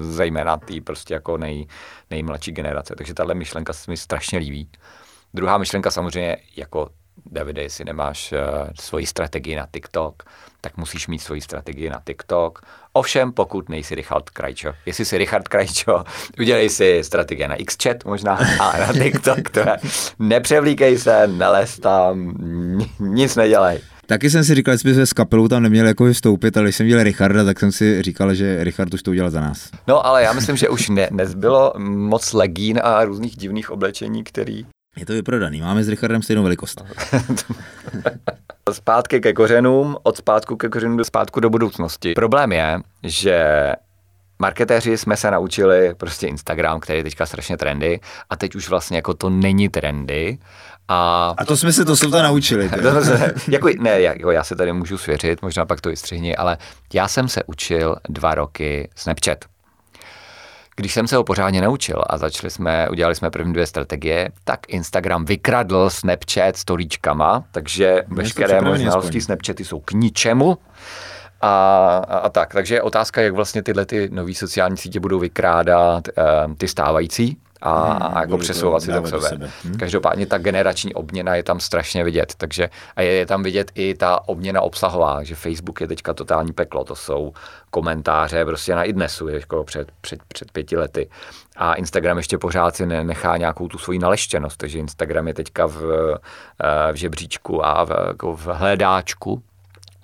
zejména 0.00 0.56
ty 0.56 0.80
prostě 0.80 1.14
jako 1.14 1.38
nej, 1.38 1.66
nejmladší 2.10 2.52
generace. 2.52 2.94
Takže 2.98 3.14
tahle 3.14 3.34
myšlenka 3.34 3.72
se 3.88 3.92
mi 3.92 3.96
strašně 3.96 4.38
líbí. 4.38 4.68
Druhá 5.34 5.58
myšlenka 5.58 5.90
samozřejmě 5.90 6.36
jako 6.56 6.90
Davide, 7.26 7.62
jestli 7.62 7.84
nemáš 7.84 8.32
uh, 8.32 8.38
svoji 8.80 9.06
strategii 9.06 9.56
na 9.56 9.66
TikTok, 9.72 10.22
tak 10.60 10.76
musíš 10.76 11.08
mít 11.08 11.18
svoji 11.18 11.40
strategii 11.40 11.90
na 11.90 12.00
TikTok. 12.06 12.62
Ovšem, 12.92 13.32
pokud 13.32 13.68
nejsi 13.68 13.94
Richard 13.94 14.30
Krajčo. 14.30 14.72
Jestli 14.86 15.04
jsi 15.04 15.18
Richard 15.18 15.48
Krajčo, 15.48 16.04
udělej 16.40 16.68
si 16.70 17.04
strategie 17.04 17.48
na 17.48 17.56
XChat 17.66 18.04
možná 18.04 18.38
a 18.60 18.78
na 18.78 18.92
TikTok. 19.02 19.50
To 19.50 19.60
je. 19.60 19.76
Nepřevlíkej 20.18 20.98
se, 20.98 21.26
nelez 21.26 21.78
tam, 21.78 22.34
nic 22.98 23.36
nedělej. 23.36 23.80
Taky 24.08 24.30
jsem 24.30 24.44
si 24.44 24.54
říkal, 24.54 24.76
že 24.76 24.78
jsme 24.78 25.06
s 25.06 25.12
kapelou 25.12 25.48
tam 25.48 25.62
neměli 25.62 25.88
jako 25.88 26.04
vystoupit, 26.04 26.56
ale 26.56 26.64
když 26.64 26.76
jsem 26.76 26.86
viděl 26.86 27.02
Richarda, 27.02 27.44
tak 27.44 27.60
jsem 27.60 27.72
si 27.72 28.02
říkal, 28.02 28.34
že 28.34 28.64
Richard 28.64 28.94
už 28.94 29.02
to 29.02 29.10
udělal 29.10 29.30
za 29.30 29.40
nás. 29.40 29.70
No, 29.86 30.06
ale 30.06 30.22
já 30.22 30.32
myslím, 30.32 30.56
že 30.56 30.68
už 30.68 30.88
ne, 30.88 31.08
nezbylo 31.10 31.72
moc 31.78 32.32
legín 32.32 32.80
a 32.82 33.04
různých 33.04 33.36
divných 33.36 33.70
oblečení, 33.70 34.24
který 34.24 34.66
je 34.96 35.06
to 35.06 35.12
vyprodaný, 35.12 35.60
máme 35.60 35.84
s 35.84 35.88
Richardem 35.88 36.22
stejnou 36.22 36.42
velikost. 36.42 36.84
Zpátky 38.72 39.20
ke 39.20 39.32
kořenům, 39.32 39.96
od 40.02 40.16
zpátku 40.16 40.56
ke 40.56 40.68
kořenům 40.68 40.96
do 40.96 41.04
zpátku 41.04 41.40
do 41.40 41.50
budoucnosti. 41.50 42.12
Problém 42.12 42.52
je, 42.52 42.80
že 43.02 43.72
marketéři 44.38 44.98
jsme 44.98 45.16
se 45.16 45.30
naučili 45.30 45.94
prostě 45.94 46.26
Instagram, 46.26 46.80
který 46.80 46.98
je 46.98 47.04
teďka 47.04 47.26
strašně 47.26 47.56
trendy 47.56 48.00
a 48.30 48.36
teď 48.36 48.54
už 48.54 48.68
vlastně 48.68 48.96
jako 48.96 49.14
to 49.14 49.30
není 49.30 49.68
trendy 49.68 50.38
a, 50.88 51.34
a 51.38 51.44
to 51.44 51.56
jsme 51.56 51.72
se 51.72 51.84
to 51.84 51.96
to 51.96 52.22
naučili. 52.22 52.68
to 52.68 53.04
se, 53.04 53.34
jako, 53.48 53.68
ne, 53.78 54.00
jako 54.00 54.30
já 54.30 54.44
se 54.44 54.56
tady 54.56 54.72
můžu 54.72 54.98
svěřit, 54.98 55.42
možná 55.42 55.66
pak 55.66 55.80
to 55.80 55.88
vystřihni, 55.88 56.36
ale 56.36 56.58
já 56.94 57.08
jsem 57.08 57.28
se 57.28 57.42
učil 57.46 57.96
dva 58.08 58.34
roky 58.34 58.88
Snapchat. 58.96 59.38
Když 60.76 60.94
jsem 60.94 61.08
se 61.08 61.16
ho 61.16 61.24
pořádně 61.24 61.60
naučil 61.60 62.02
a 62.06 62.18
začali 62.18 62.50
jsme, 62.50 62.88
udělali 62.88 63.14
jsme 63.14 63.30
první 63.30 63.52
dvě 63.52 63.66
strategie, 63.66 64.30
tak 64.44 64.60
Instagram 64.68 65.24
vykradl 65.24 65.90
Snapchat 65.90 66.56
storíčkama, 66.56 67.44
takže 67.52 68.02
veškeré 68.08 68.60
možnosti 68.60 69.20
Snapchaty 69.20 69.64
jsou 69.64 69.80
k 69.80 69.92
ničemu. 69.92 70.58
A, 71.40 71.48
a, 72.08 72.18
a 72.18 72.28
tak, 72.28 72.52
takže 72.52 72.74
je 72.74 72.82
otázka, 72.82 73.20
jak 73.20 73.34
vlastně 73.34 73.62
tyhle 73.62 73.86
ty 73.86 74.08
nové 74.12 74.34
sociální 74.34 74.76
sítě 74.76 75.00
budou 75.00 75.18
vykrádat 75.18 76.08
e, 76.08 76.12
ty 76.58 76.68
stávající 76.68 77.36
a, 77.62 77.70
a 77.92 78.20
jako 78.20 78.38
přesouvat 78.38 78.82
si 78.82 78.92
to 78.92 79.02
k 79.02 79.08
sobě. 79.08 79.28
sebe. 79.28 79.50
Hm? 79.64 79.78
Každopádně 79.78 80.26
ta 80.26 80.38
generační 80.38 80.94
obměna 80.94 81.34
je 81.34 81.42
tam 81.42 81.60
strašně 81.60 82.04
vidět, 82.04 82.34
takže 82.36 82.70
a 82.96 83.02
je, 83.02 83.12
je 83.12 83.26
tam 83.26 83.42
vidět 83.42 83.72
i 83.74 83.94
ta 83.94 84.28
obměna 84.28 84.60
obsahová, 84.60 85.22
že 85.22 85.34
Facebook 85.34 85.80
je 85.80 85.88
teďka 85.88 86.14
totální 86.14 86.52
peklo, 86.52 86.84
to 86.84 86.96
jsou 86.96 87.32
komentáře 87.70 88.44
prostě 88.44 88.74
na 88.74 88.84
idnesu 88.84 89.28
jako 89.28 89.64
před, 89.64 89.92
před, 90.00 90.20
před 90.28 90.52
pěti 90.52 90.76
lety. 90.76 91.08
A 91.56 91.74
Instagram 91.74 92.16
ještě 92.16 92.38
pořád 92.38 92.76
si 92.76 92.86
ne- 92.86 93.04
nechá 93.04 93.36
nějakou 93.36 93.68
tu 93.68 93.78
svoji 93.78 93.98
naleštěnost, 93.98 94.56
takže 94.56 94.78
Instagram 94.78 95.28
je 95.28 95.34
teďka 95.34 95.66
v, 95.66 95.82
eh, 96.62 96.92
v 96.92 96.96
žebříčku 96.96 97.66
a 97.66 97.84
v, 97.84 97.90
jako 98.08 98.36
v 98.36 98.46
hledáčku 98.46 99.42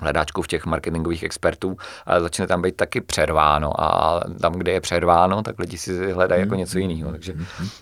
hledáčku 0.05 0.43
v 0.43 0.47
těch 0.47 0.67
marketingových 0.67 1.23
expertů, 1.23 1.77
ale 2.07 2.21
začne 2.21 2.47
tam 2.47 2.63
být 2.63 2.77
taky 2.77 3.01
přerváno 3.01 3.81
a 3.81 4.21
tam, 4.41 4.53
kde 4.53 4.73
je 4.73 4.81
přerváno, 4.81 5.43
tak 5.43 5.59
lidi 5.59 5.79
si 5.79 6.13
hledají 6.13 6.41
jako 6.41 6.55
něco 6.55 6.79
jiného. 6.79 7.11
Takže 7.11 7.35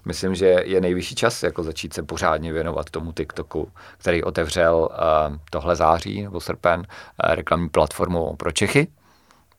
myslím, 0.04 0.34
že 0.34 0.46
je 0.46 0.80
nejvyšší 0.80 1.14
čas 1.14 1.42
jako 1.42 1.62
začít 1.62 1.94
se 1.94 2.02
pořádně 2.02 2.52
věnovat 2.52 2.90
tomu 2.90 3.12
TikToku, 3.12 3.68
který 3.98 4.22
otevřel 4.24 4.76
uh, 4.76 5.36
tohle 5.50 5.76
září 5.76 6.22
nebo 6.22 6.40
srpen 6.40 6.80
uh, 6.80 6.86
reklamní 7.34 7.68
platformu 7.68 8.36
pro 8.36 8.52
Čechy. 8.52 8.88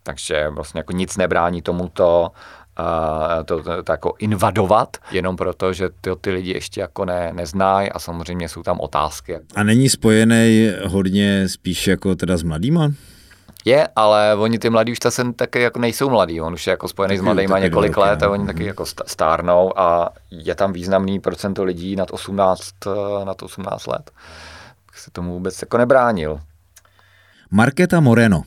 Takže 0.03 0.49
vlastně 0.49 0.79
jako 0.79 0.91
nic 0.91 1.17
nebrání 1.17 1.61
tomuto 1.61 2.31
uh, 2.79 3.43
to, 3.45 3.63
to, 3.63 3.83
to 3.83 3.91
jako 3.91 4.13
invadovat, 4.19 4.97
jenom 5.11 5.35
proto, 5.35 5.73
že 5.73 5.89
ty, 6.01 6.09
ty 6.21 6.31
lidi 6.31 6.51
ještě 6.51 6.81
jako 6.81 7.05
ne, 7.05 7.31
neznají 7.33 7.91
a 7.91 7.99
samozřejmě 7.99 8.49
jsou 8.49 8.63
tam 8.63 8.79
otázky. 8.79 9.39
A 9.55 9.63
není 9.63 9.89
spojený 9.89 10.71
hodně 10.85 11.49
spíš 11.49 11.87
jako 11.87 12.15
teda 12.15 12.37
s 12.37 12.43
mladýma? 12.43 12.91
Je, 13.65 13.87
ale 13.95 14.35
oni 14.35 14.59
ty 14.59 14.69
mladí 14.69 14.91
už 14.91 14.97
zase 15.03 15.33
taky 15.33 15.61
jako 15.61 15.79
nejsou 15.79 16.09
mladí, 16.09 16.41
on 16.41 16.53
už 16.53 16.67
je 16.67 16.71
jako 16.71 16.87
spojený 16.87 17.17
s 17.17 17.19
Taky- 17.19 17.25
mladýma 17.25 17.55
taky 17.55 17.63
několik 17.63 17.97
let 17.97 18.19
no. 18.21 18.27
a 18.27 18.31
oni 18.31 18.45
taky 18.45 18.65
jako 18.65 18.85
sta- 18.85 19.03
stárnou 19.07 19.79
a 19.79 20.09
je 20.31 20.55
tam 20.55 20.73
významný 20.73 21.19
procento 21.19 21.63
lidí 21.63 21.95
nad 21.95 22.07
18, 22.11 22.61
eh, 22.87 23.25
nad 23.25 23.43
18 23.43 23.87
let. 23.87 24.11
Tak 24.85 24.97
se 24.97 25.11
tomu 25.11 25.33
vůbec 25.33 25.61
jako 25.61 25.77
nebránil. 25.77 26.39
Marketa 27.51 27.99
Moreno. 27.99 28.43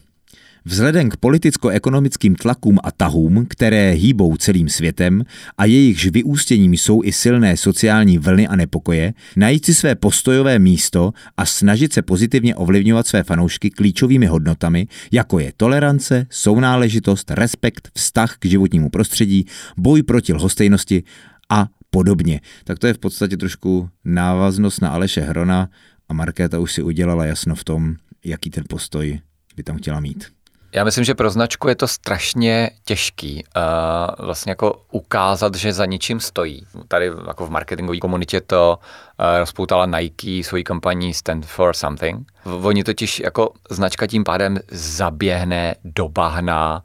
Vzhledem 0.69 1.11
k 1.11 1.17
politicko-ekonomickým 1.17 2.35
tlakům 2.35 2.79
a 2.83 2.91
tahům, 2.91 3.47
které 3.49 3.91
hýbou 3.91 4.37
celým 4.37 4.69
světem 4.69 5.25
a 5.59 5.65
jejichž 5.65 6.07
vyústěním 6.07 6.75
jsou 6.75 7.03
i 7.05 7.13
silné 7.13 7.57
sociální 7.57 8.19
vlny 8.19 8.49
a 8.49 8.57
nepokoje, 8.57 9.15
najít 9.37 9.65
si 9.65 9.75
své 9.75 9.95
postojové 9.95 10.59
místo 10.59 11.13
a 11.37 11.47
snažit 11.47 11.93
se 11.93 12.03
pozitivně 12.03 12.55
ovlivňovat 12.55 13.07
své 13.07 13.23
fanoušky 13.23 13.71
klíčovými 13.71 14.27
hodnotami, 14.27 14.87
jako 15.13 15.39
je 15.39 15.53
tolerance, 15.57 16.27
sounáležitost, 16.31 17.31
respekt, 17.31 17.89
vztah 17.95 18.37
k 18.39 18.47
životnímu 18.47 18.91
prostředí, 18.91 19.47
boj 19.77 20.03
proti 20.03 20.33
lhostejnosti 20.33 21.03
a 21.51 21.69
podobně. 21.91 22.41
Tak 22.65 22.79
to 22.79 22.87
je 22.87 22.95
v 22.95 22.99
podstatě 22.99 23.37
trošku 23.37 23.89
návaznost 24.05 24.81
na 24.81 24.89
Aleše 24.89 25.21
Hrona 25.21 25.69
a 26.09 26.15
Markéta 26.15 26.59
už 26.59 26.73
si 26.73 26.83
udělala 26.83 27.25
jasno 27.25 27.55
v 27.55 27.65
tom, 27.65 27.95
jaký 28.25 28.51
ten 28.51 28.65
postoj 28.69 29.21
by 29.57 29.63
tam 29.63 29.77
chtěla 29.79 30.01
mít. 30.01 30.36
Já 30.77 30.85
myslím, 30.85 31.05
že 31.05 31.15
pro 31.15 31.31
značku 31.31 31.69
je 31.69 31.75
to 31.75 31.89
strašně 31.89 32.71
těžký 32.85 33.45
uh, 33.57 34.27
vlastně 34.27 34.51
jako 34.51 34.83
ukázat, 34.91 35.55
že 35.55 35.73
za 35.73 35.87
ničím 35.87 36.21
stojí. 36.21 36.67
Tady 36.89 37.11
jako 37.27 37.47
v 37.47 37.51
marketingové 37.51 37.99
komunitě 37.99 38.41
to 38.41 38.79
uh, 38.79 39.39
rozpoutala 39.39 39.87
Nike 39.87 40.45
svojí 40.45 40.65
kampaní 40.65 41.15
Stand 41.15 41.47
for 41.47 41.75
Something. 41.75 42.33
Oni 42.63 42.85
totiž 42.85 43.21
jako 43.21 43.53
značka 43.71 44.07
tím 44.07 44.25
pádem 44.25 44.59
zaběhne 44.71 45.75
do 45.85 46.09
bahna 46.09 46.83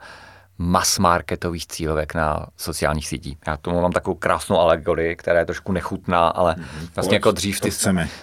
mass 0.61 0.99
marketových 0.99 1.67
cílovek 1.67 2.13
na 2.13 2.45
sociálních 2.57 3.07
sítích. 3.07 3.37
Já 3.47 3.57
tomu 3.57 3.81
mám 3.81 3.91
takovou 3.91 4.15
krásnou 4.15 4.59
alegorii, 4.59 5.15
která 5.15 5.39
je 5.39 5.45
trošku 5.45 5.71
nechutná, 5.71 6.27
ale 6.27 6.55
vlastně 6.95 7.15
jako 7.15 7.31
dřív 7.31 7.59
ty. 7.61 7.69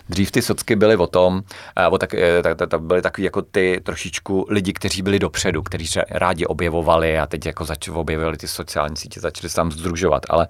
Dřív 0.08 0.30
ty 0.30 0.42
socky 0.42 0.76
byly 0.76 0.96
o 0.96 1.06
tom, 1.06 1.42
eh, 1.76 1.86
o 1.86 1.98
tak, 1.98 2.14
eh, 2.14 2.42
tak, 2.42 2.58
tak, 2.58 2.70
tak 2.70 2.80
byly 2.80 3.02
takový 3.02 3.24
jako 3.24 3.42
ty 3.42 3.80
trošičku 3.84 4.46
lidi, 4.48 4.72
kteří 4.72 5.02
byli 5.02 5.18
dopředu, 5.18 5.62
kteří 5.62 5.86
se 5.86 6.04
rádi 6.10 6.46
objevovali 6.46 7.18
a 7.18 7.26
teď 7.26 7.46
jako 7.46 7.64
zač, 7.64 7.88
objevili 7.88 8.36
ty 8.36 8.48
sociální 8.48 8.96
sítě, 8.96 9.20
začali 9.20 9.48
se 9.48 9.56
tam 9.56 9.72
združovat, 9.72 10.22
ale 10.28 10.48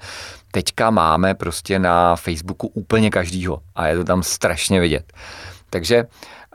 teďka 0.51 0.91
máme 0.91 1.35
prostě 1.35 1.79
na 1.79 2.17
Facebooku 2.17 2.67
úplně 2.67 3.11
každýho 3.11 3.59
a 3.75 3.87
je 3.87 3.97
to 3.97 4.05
tam 4.05 4.23
strašně 4.23 4.81
vidět. 4.81 5.13
Takže 5.71 6.05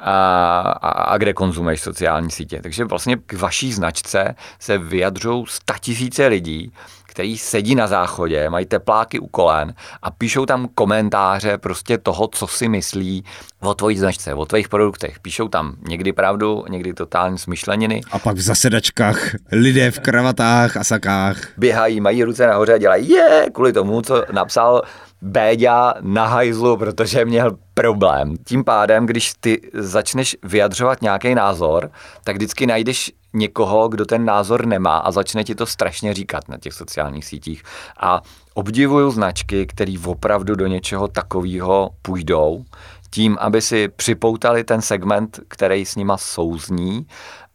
a, 0.04 0.62
a, 0.82 0.90
a 0.90 1.18
kde 1.18 1.34
konzumuješ 1.34 1.82
sociální 1.82 2.32
sítě. 2.32 2.60
Takže 2.64 2.86
vlastně 2.86 3.18
k 3.26 3.34
vaší 3.34 3.74
značce 3.74 4.36
se 4.60 4.78
vyjadřují 4.78 5.46
statisíce 5.48 6.28
lidí, 6.28 6.72
který 7.06 7.38
sedí 7.38 7.76
na 7.76 7.88
záchodě, 7.88 8.50
mají 8.50 8.66
tepláky 8.66 9.20
u 9.20 9.28
kolen 9.28 9.74
a 10.02 10.12
píšou 10.12 10.46
tam 10.46 10.68
komentáře 10.76 11.58
prostě 11.58 11.98
toho, 11.98 12.28
co 12.28 12.48
si 12.48 12.68
myslí 12.68 13.24
o 13.60 13.74
tvojí 13.74 13.98
značce, 13.98 14.34
o 14.34 14.46
tvých 14.46 14.70
produktech. 14.70 15.20
Píšou 15.20 15.48
tam 15.48 15.76
někdy 15.88 16.14
pravdu, 16.14 16.64
někdy 16.70 16.94
totální 16.94 17.38
smyšleniny, 17.38 18.02
A 18.12 18.20
pak 18.20 18.36
v 18.36 18.42
zasedačkách 18.42 19.36
lidé 19.52 19.92
v 19.92 20.00
kravatách 20.00 20.78
a 20.78 20.84
sakách. 20.84 21.38
běhají, 21.58 22.02
mají 22.02 22.24
ruce 22.24 22.48
nahoře 22.48 22.74
a 22.74 22.78
dělají 22.78 23.10
je, 23.10 23.48
kvůli 23.54 23.74
tomu, 23.74 24.02
co 24.02 24.24
napsal 24.32 24.82
Béďa 25.22 25.94
na 26.02 26.26
hajzlu, 26.28 26.78
protože 26.78 27.26
měl 27.26 27.58
problém. 27.74 28.38
Tím 28.46 28.64
pádem, 28.64 29.06
když 29.06 29.34
ty 29.40 29.62
začneš 29.74 30.38
vyjadřovat 30.44 31.02
nějaký 31.02 31.36
názor, 31.36 31.92
tak 32.24 32.36
vždycky 32.36 32.68
najdeš 32.68 33.12
někoho, 33.34 33.90
kdo 33.90 34.06
ten 34.06 34.26
názor 34.26 34.66
nemá 34.66 34.98
a 34.98 35.12
začne 35.12 35.44
ti 35.44 35.56
to 35.56 35.66
strašně 35.66 36.14
říkat 36.14 36.50
na 36.50 36.58
těch 36.58 36.74
sociálních 36.74 37.26
sítích. 37.26 37.64
A 38.00 38.22
obdivuju 38.54 39.12
značky, 39.12 39.66
které 39.66 39.96
opravdu 40.06 40.56
do 40.56 40.68
něčeho 40.68 41.08
takového 41.08 41.90
půjdou, 42.02 42.66
tím, 43.10 43.38
aby 43.40 43.62
si 43.62 43.88
připoutali 43.88 44.64
ten 44.64 44.82
segment, 44.82 45.40
který 45.48 45.86
s 45.86 45.96
nima 45.96 46.18
souzní 46.18 47.08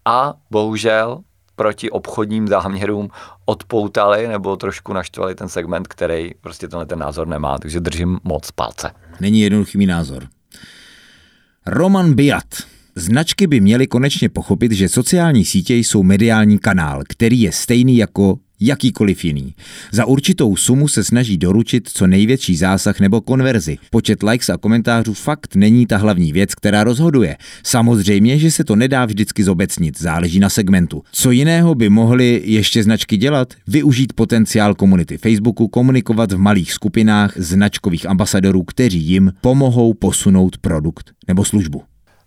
a 0.05 0.35
bohužel 0.51 1.21
proti 1.59 1.91
obchodním 1.91 2.49
záměrům 2.49 3.09
odpoutali 3.45 4.29
nebo 4.29 4.57
trošku 4.57 4.93
naštvali 4.93 5.35
ten 5.35 5.49
segment, 5.49 5.89
který 5.89 6.31
prostě 6.41 6.69
tenhle 6.69 6.87
ten 6.87 6.99
názor 6.99 7.29
nemá. 7.29 7.59
Takže 7.59 7.81
držím 7.81 8.19
moc 8.25 8.51
palce. 8.51 8.91
Není 9.21 9.41
jednoduchý 9.41 9.87
názor. 9.87 10.29
Roman 11.67 12.15
Biat. 12.15 12.55
Značky 12.95 13.47
by 13.47 13.61
měly 13.61 13.87
konečně 13.87 14.29
pochopit, 14.29 14.73
že 14.73 14.89
sociální 14.89 15.45
sítě 15.45 15.75
jsou 15.75 16.03
mediální 16.03 16.59
kanál, 16.59 17.03
který 17.09 17.41
je 17.41 17.53
stejný 17.53 17.97
jako 17.97 18.39
jakýkoliv 18.61 19.25
jiný. 19.25 19.55
Za 19.93 20.05
určitou 20.05 20.57
sumu 20.57 20.89
se 20.89 21.05
snaží 21.05 21.39
doručit 21.39 21.89
co 21.89 22.07
největší 22.07 22.57
zásah 22.57 23.01
nebo 23.01 23.21
konverzi. 23.21 23.79
Počet 23.91 24.23
likes 24.23 24.49
a 24.49 24.57
komentářů 24.57 25.15
fakt 25.15 25.55
není 25.55 25.87
ta 25.87 25.97
hlavní 25.97 26.33
věc, 26.33 26.55
která 26.55 26.85
rozhoduje. 26.85 27.37
Samozřejmě, 27.65 28.39
že 28.39 28.51
se 28.51 28.65
to 28.65 28.77
nedá 28.77 29.05
vždycky 29.05 29.45
zobecnit, 29.45 30.01
záleží 30.01 30.41
na 30.41 30.49
segmentu. 30.49 31.03
Co 31.13 31.31
jiného 31.31 31.75
by 31.75 31.89
mohly 31.89 32.43
ještě 32.45 32.83
značky 32.83 33.17
dělat? 33.17 33.55
Využít 33.67 34.13
potenciál 34.13 34.75
komunity 34.75 35.19
Facebooku, 35.19 35.69
komunikovat 35.69 36.33
v 36.33 36.39
malých 36.39 36.73
skupinách 36.73 37.33
značkových 37.37 38.07
ambasadorů, 38.07 38.63
kteří 38.63 39.01
jim 39.01 39.33
pomohou 39.41 39.95
posunout 39.95 40.59
produkt 40.59 41.11
nebo 41.29 41.45
službu. 41.45 41.83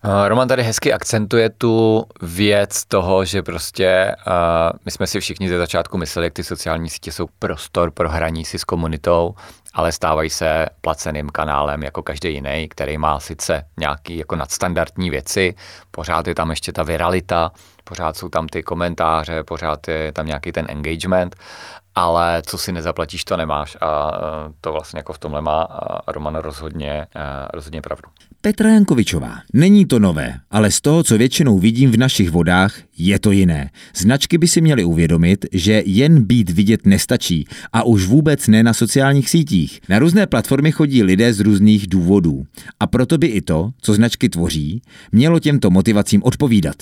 Uh, 0.05 0.27
Roman 0.27 0.47
tady 0.47 0.63
hezky 0.63 0.93
akcentuje 0.93 1.49
tu 1.49 2.05
věc 2.21 2.85
toho, 2.85 3.25
že 3.25 3.43
prostě 3.43 4.15
uh, 4.27 4.33
my 4.85 4.91
jsme 4.91 5.07
si 5.07 5.19
všichni 5.19 5.49
ze 5.49 5.57
začátku 5.57 5.97
mysleli, 5.97 6.25
jak 6.25 6.33
ty 6.33 6.43
sociální 6.43 6.89
sítě 6.89 7.11
jsou 7.11 7.27
prostor 7.39 7.91
pro 7.91 8.09
hraní 8.09 8.45
si 8.45 8.59
s 8.59 8.63
komunitou, 8.63 9.35
ale 9.73 9.91
stávají 9.91 10.29
se 10.29 10.65
placeným 10.81 11.29
kanálem 11.29 11.83
jako 11.83 12.03
každý 12.03 12.33
jiný, 12.33 12.67
který 12.69 12.97
má 12.97 13.19
sice 13.19 13.65
nějaký 13.79 14.17
jako 14.17 14.35
nadstandardní 14.35 15.09
věci, 15.09 15.55
pořád 15.91 16.27
je 16.27 16.35
tam 16.35 16.49
ještě 16.49 16.71
ta 16.71 16.83
viralita, 16.83 17.51
pořád 17.83 18.17
jsou 18.17 18.29
tam 18.29 18.47
ty 18.47 18.63
komentáře, 18.63 19.43
pořád 19.43 19.87
je 19.87 20.11
tam 20.11 20.25
nějaký 20.25 20.51
ten 20.51 20.65
engagement, 20.69 21.35
ale 21.95 22.41
co 22.45 22.57
si 22.57 22.71
nezaplatíš, 22.71 23.23
to 23.23 23.37
nemáš 23.37 23.77
a 23.81 24.11
to 24.61 24.71
vlastně 24.71 24.99
jako 24.99 25.13
v 25.13 25.19
tomhle 25.19 25.41
má 25.41 25.67
Roman 26.07 26.35
rozhodně, 26.35 27.07
rozhodně 27.53 27.81
pravdu. 27.81 28.09
Petra 28.41 28.69
Jankovičová. 28.69 29.37
Není 29.53 29.85
to 29.85 29.99
nové, 29.99 30.33
ale 30.51 30.71
z 30.71 30.81
toho, 30.81 31.03
co 31.03 31.17
většinou 31.17 31.59
vidím 31.59 31.91
v 31.91 31.97
našich 31.97 32.31
vodách, 32.31 32.73
je 32.97 33.19
to 33.19 33.31
jiné. 33.31 33.69
Značky 33.95 34.37
by 34.37 34.47
si 34.47 34.61
měly 34.61 34.83
uvědomit, 34.83 35.45
že 35.51 35.83
jen 35.85 36.23
být 36.23 36.49
vidět 36.49 36.85
nestačí 36.85 37.47
a 37.73 37.83
už 37.83 38.05
vůbec 38.05 38.47
ne 38.47 38.63
na 38.63 38.73
sociálních 38.73 39.29
sítích. 39.29 39.81
Na 39.89 39.99
různé 39.99 40.27
platformy 40.27 40.71
chodí 40.71 41.03
lidé 41.03 41.33
z 41.33 41.39
různých 41.39 41.87
důvodů 41.87 42.45
a 42.79 42.87
proto 42.87 43.17
by 43.17 43.27
i 43.27 43.41
to, 43.41 43.71
co 43.81 43.93
značky 43.93 44.29
tvoří, 44.29 44.81
mělo 45.11 45.39
těmto 45.39 45.69
motivacím 45.69 46.23
odpovídat. 46.23 46.75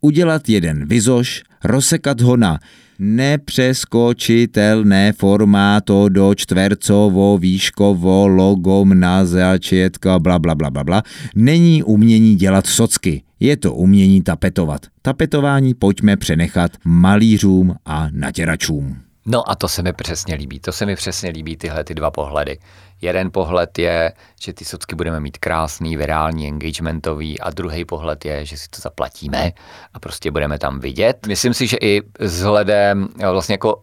Udělat 0.00 0.48
jeden 0.48 0.88
vizoš, 0.88 1.42
rozsekat 1.64 2.20
ho 2.20 2.36
na 2.36 2.58
nepřeskočitelné 2.98 5.12
formáto 5.12 6.08
do 6.08 6.34
čtvercovo, 6.34 7.38
výškovo, 7.38 8.28
logom 8.28 9.00
na 9.00 9.24
začětka, 9.24 10.18
bla, 10.18 10.38
bla, 10.38 10.54
bla, 10.54 10.70
bla, 10.70 10.84
bla, 10.84 11.02
není 11.34 11.82
umění 11.82 12.36
dělat 12.36 12.66
socky. 12.66 13.22
Je 13.40 13.56
to 13.56 13.74
umění 13.74 14.22
tapetovat. 14.22 14.86
Tapetování 15.02 15.74
pojďme 15.74 16.16
přenechat 16.16 16.72
malířům 16.84 17.74
a 17.86 18.08
natěračům. 18.12 18.96
No 19.26 19.50
a 19.50 19.54
to 19.54 19.68
se 19.68 19.82
mi 19.82 19.92
přesně 19.92 20.34
líbí. 20.34 20.60
To 20.60 20.72
se 20.72 20.86
mi 20.86 20.96
přesně 20.96 21.30
líbí, 21.30 21.56
tyhle 21.56 21.84
ty 21.84 21.94
dva 21.94 22.10
pohledy. 22.10 22.58
Jeden 23.00 23.30
pohled 23.30 23.78
je, 23.78 24.12
že 24.40 24.52
ty 24.52 24.64
socky 24.64 24.94
budeme 24.94 25.20
mít 25.20 25.38
krásný, 25.38 25.96
virální, 25.96 26.48
engagementový 26.48 27.40
a 27.40 27.50
druhý 27.50 27.84
pohled 27.84 28.24
je, 28.24 28.44
že 28.44 28.56
si 28.56 28.68
to 28.68 28.80
zaplatíme 28.80 29.52
a 29.94 30.00
prostě 30.00 30.30
budeme 30.30 30.58
tam 30.58 30.80
vidět. 30.80 31.26
Myslím 31.26 31.54
si, 31.54 31.66
že 31.66 31.76
i 31.80 32.02
vzhledem 32.18 33.08
vlastně 33.30 33.54
jako 33.54 33.82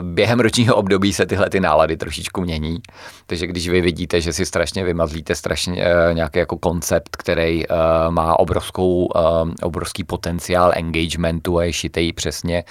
během 0.00 0.40
ročního 0.40 0.74
období 0.74 1.12
se 1.12 1.26
tyhle 1.26 1.50
ty 1.50 1.60
nálady 1.60 1.96
trošičku 1.96 2.40
mění. 2.40 2.78
Takže 3.26 3.46
když 3.46 3.68
vy 3.68 3.80
vidíte, 3.80 4.20
že 4.20 4.32
si 4.32 4.46
strašně 4.46 4.84
vymazlíte 4.84 5.34
strašně 5.34 5.72
uh, 5.72 6.14
nějaký 6.14 6.38
jako 6.38 6.58
koncept, 6.58 7.16
který 7.16 7.66
uh, 7.66 7.76
má 8.08 8.38
obrovskou, 8.38 9.08
obrovský 9.62 10.04
potenciál 10.04 10.72
engagementu 10.74 11.58
a 11.58 11.64
je 11.64 11.72
šitej 11.72 12.12
přesně 12.12 12.64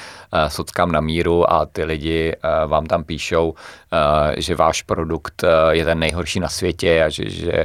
sockám 0.47 0.91
na 0.91 1.01
míru 1.01 1.53
a 1.53 1.65
ty 1.65 1.83
lidi 1.83 2.33
vám 2.67 2.85
tam 2.85 3.03
píšou, 3.03 3.53
že 4.37 4.55
váš 4.55 4.81
produkt 4.81 5.43
je 5.69 5.85
ten 5.85 5.99
nejhorší 5.99 6.39
na 6.39 6.49
světě 6.49 7.03
a 7.03 7.09
že, 7.09 7.29
že 7.29 7.63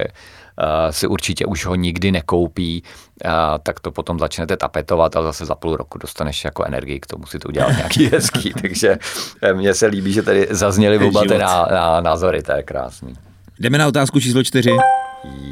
si 0.91 1.07
určitě 1.07 1.47
už 1.47 1.67
ho 1.67 1.75
nikdy 1.75 2.13
nekoupí, 2.13 2.83
uh, 3.25 3.31
tak 3.63 3.81
to 3.81 3.91
potom 3.91 4.19
začnete 4.19 4.57
tapetovat 4.57 5.17
a 5.17 5.23
zase 5.23 5.45
za 5.45 5.55
půl 5.55 5.77
roku 5.77 5.99
dostaneš 5.99 6.45
jako 6.45 6.65
energii 6.65 7.01
k 7.01 7.07
tomu 7.07 7.27
si 7.27 7.39
to 7.39 7.49
udělat 7.49 7.77
nějaký 7.77 8.07
hezký. 8.13 8.53
Takže 8.63 8.99
eh, 9.43 9.55
mně 9.55 9.75
se 9.75 9.87
líbí, 9.87 10.13
že 10.13 10.23
tady 10.23 10.47
zazněly 10.51 10.99
oba 10.99 11.23
ty 11.23 11.39
na, 11.39 11.67
na, 11.71 12.01
názory, 12.01 12.43
to 12.43 12.53
je 12.53 12.63
krásný. 12.63 13.15
Jdeme 13.61 13.79
na 13.79 13.87
otázku 13.87 14.21
číslo 14.21 14.45
čtyři. 14.45 14.71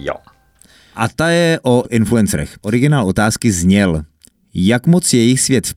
Jo. 0.03 0.15
A 0.95 1.09
ta 1.09 1.29
je 1.29 1.61
o 1.63 1.85
influencerech. 1.91 2.57
Originál 2.63 3.07
otázky 3.07 3.53
zněl, 3.53 4.03
jak 4.55 4.87
moc 4.87 5.13
je 5.13 5.21
jejich 5.21 5.41
svět 5.41 5.67
v 5.67 5.73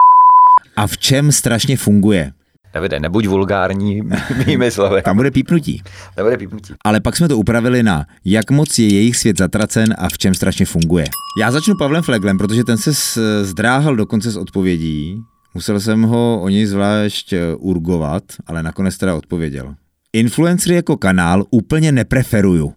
a 0.78 0.88
v 0.88 0.98
čem 0.98 1.32
strašně 1.32 1.78
funguje. 1.78 2.32
Davide, 2.74 3.00
nebuď 3.00 3.28
vulgární 3.28 4.02
mými 4.46 4.72
slovy. 4.72 5.02
Tam 5.02 5.16
bude 5.16 5.32
pípnutí. 5.32 5.82
Tam 6.16 6.26
bude 6.26 6.38
pípnutí. 6.38 6.74
Ale 6.84 7.00
pak 7.00 7.18
jsme 7.18 7.28
to 7.28 7.38
upravili 7.38 7.84
na 7.84 8.06
jak 8.26 8.52
moc 8.52 8.80
je 8.80 8.94
jejich 8.94 9.18
svět 9.18 9.38
zatracen 9.38 9.96
a 9.98 10.10
v 10.10 10.18
čem 10.18 10.34
strašně 10.34 10.66
funguje. 10.66 11.06
Já 11.40 11.52
začnu 11.52 11.76
Pavlem 11.78 12.04
Fleglem, 12.04 12.38
protože 12.38 12.64
ten 12.64 12.78
se 12.78 13.46
zdráhal 13.46 13.96
dokonce 13.96 14.32
s 14.32 14.38
odpovědí. 14.38 15.22
Musel 15.54 15.80
jsem 15.80 16.02
ho 16.02 16.42
o 16.42 16.50
něj 16.50 16.66
zvlášť 16.66 17.34
eh, 17.34 17.56
urgovat, 17.56 18.24
ale 18.48 18.64
nakonec 18.64 18.98
teda 18.98 19.16
odpověděl. 19.16 19.76
Influencery 20.14 20.76
jako 20.76 20.98
kanál 20.98 21.46
úplně 21.50 21.92
nepreferuju. 21.92 22.74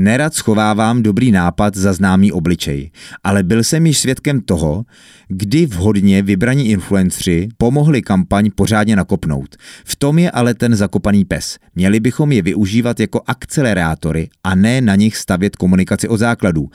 Nerad 0.00 0.34
schovávám 0.34 1.02
dobrý 1.02 1.32
nápad 1.32 1.76
za 1.76 1.92
známý 1.92 2.32
obličej, 2.32 2.90
ale 3.24 3.42
byl 3.42 3.64
jsem 3.64 3.86
již 3.86 3.98
svědkem 3.98 4.40
toho, 4.40 4.84
kdy 5.28 5.66
vhodně 5.66 6.22
vybraní 6.22 6.68
influencři 6.68 7.48
pomohli 7.56 8.02
kampaň 8.02 8.50
pořádně 8.54 8.96
nakopnout. 8.96 9.56
V 9.84 9.96
tom 9.96 10.18
je 10.18 10.30
ale 10.30 10.54
ten 10.54 10.76
zakopaný 10.76 11.24
pes. 11.24 11.58
Měli 11.74 12.00
bychom 12.00 12.32
je 12.32 12.42
využívat 12.42 13.00
jako 13.00 13.20
akcelerátory 13.26 14.28
a 14.44 14.54
ne 14.54 14.80
na 14.80 14.94
nich 14.94 15.16
stavět 15.16 15.56
komunikaci 15.56 16.08
o 16.08 16.16
základů. 16.16 16.70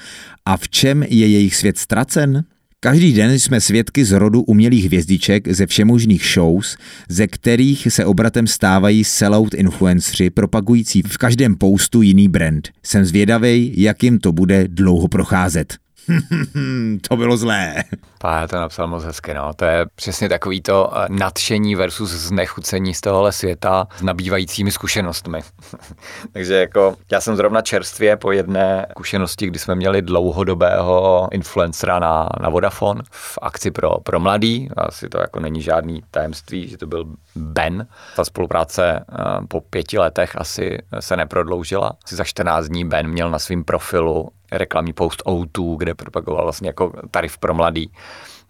A 0.46 0.58
v 0.58 0.70
čem 0.70 1.04
je 1.04 1.28
jejich 1.28 1.56
svět 1.56 1.78
ztracen? 1.78 2.44
Každý 2.84 3.14
den 3.14 3.40
jsme 3.40 3.62
svědky 3.62 4.06
z 4.06 4.12
rodu 4.12 4.42
umělých 4.42 4.86
hvězdiček 4.86 5.48
ze 5.48 5.68
všemožných 5.68 6.26
shows, 6.34 6.78
ze 7.10 7.28
kterých 7.28 7.88
se 7.90 8.06
obratem 8.06 8.48
stávají 8.48 9.04
sellout 9.04 9.54
influencři 9.54 10.30
propagující 10.30 11.02
v 11.02 11.18
každém 11.18 11.56
postu 11.56 12.02
jiný 12.02 12.28
brand. 12.28 12.70
Jsem 12.84 13.06
zvědavej, 13.06 13.74
jak 13.78 14.04
jim 14.04 14.20
to 14.20 14.32
bude 14.32 14.68
dlouho 14.68 15.08
procházet. 15.08 15.83
to 17.08 17.18
bylo 17.18 17.38
zlé. 17.38 17.84
Pá, 18.20 18.48
to 18.48 18.56
napsal 18.56 18.88
moc 18.88 19.04
hezky, 19.04 19.34
no. 19.34 19.54
To 19.54 19.66
je 19.66 19.86
přesně 19.96 20.30
takový 20.30 20.62
to 20.62 20.98
eh, 20.98 21.08
nadšení 21.10 21.76
versus 21.76 22.12
znechucení 22.12 22.94
z 22.94 23.02
tohohle 23.02 23.32
světa 23.32 23.88
s 23.98 24.02
nabývajícími 24.02 24.72
zkušenostmi. 24.72 25.42
Takže 26.34 26.54
jako 26.54 26.96
já 27.12 27.22
jsem 27.22 27.36
zrovna 27.36 27.62
čerstvě 27.62 28.18
po 28.18 28.32
jedné 28.32 28.86
zkušenosti, 28.92 29.48
kdy 29.48 29.60
jsme 29.60 29.76
měli 29.76 30.02
dlouhodobého 30.02 31.28
influencera 31.32 32.00
na, 32.00 32.30
na 32.42 32.50
Vodafone 32.50 33.02
v 33.12 33.40
akci 33.42 33.72
pro, 33.72 34.00
pro 34.00 34.20
mladý. 34.20 34.70
Asi 34.78 35.10
to 35.10 35.18
jako 35.18 35.40
není 35.40 35.62
žádný 35.62 36.04
tajemství, 36.12 36.68
že 36.68 36.78
to 36.78 36.88
byl 36.88 37.06
Ben. 37.36 37.88
Ta 38.16 38.26
spolupráce 38.26 39.00
eh, 39.00 39.24
po 39.48 39.62
pěti 39.62 39.98
letech 39.98 40.36
asi 40.36 40.78
se 41.00 41.18
neprodloužila. 41.18 41.94
Asi 42.06 42.16
za 42.16 42.24
14 42.24 42.66
dní 42.66 42.86
Ben 42.86 43.08
měl 43.08 43.30
na 43.30 43.40
svém 43.40 43.64
profilu 43.64 44.30
reklamní 44.58 44.94
post 44.94 45.22
O2, 45.26 45.78
kde 45.78 45.94
propagoval 45.94 46.44
vlastně 46.44 46.70
jako 46.70 46.94
tarif 47.12 47.38
pro 47.38 47.54
mladý. 47.54 47.92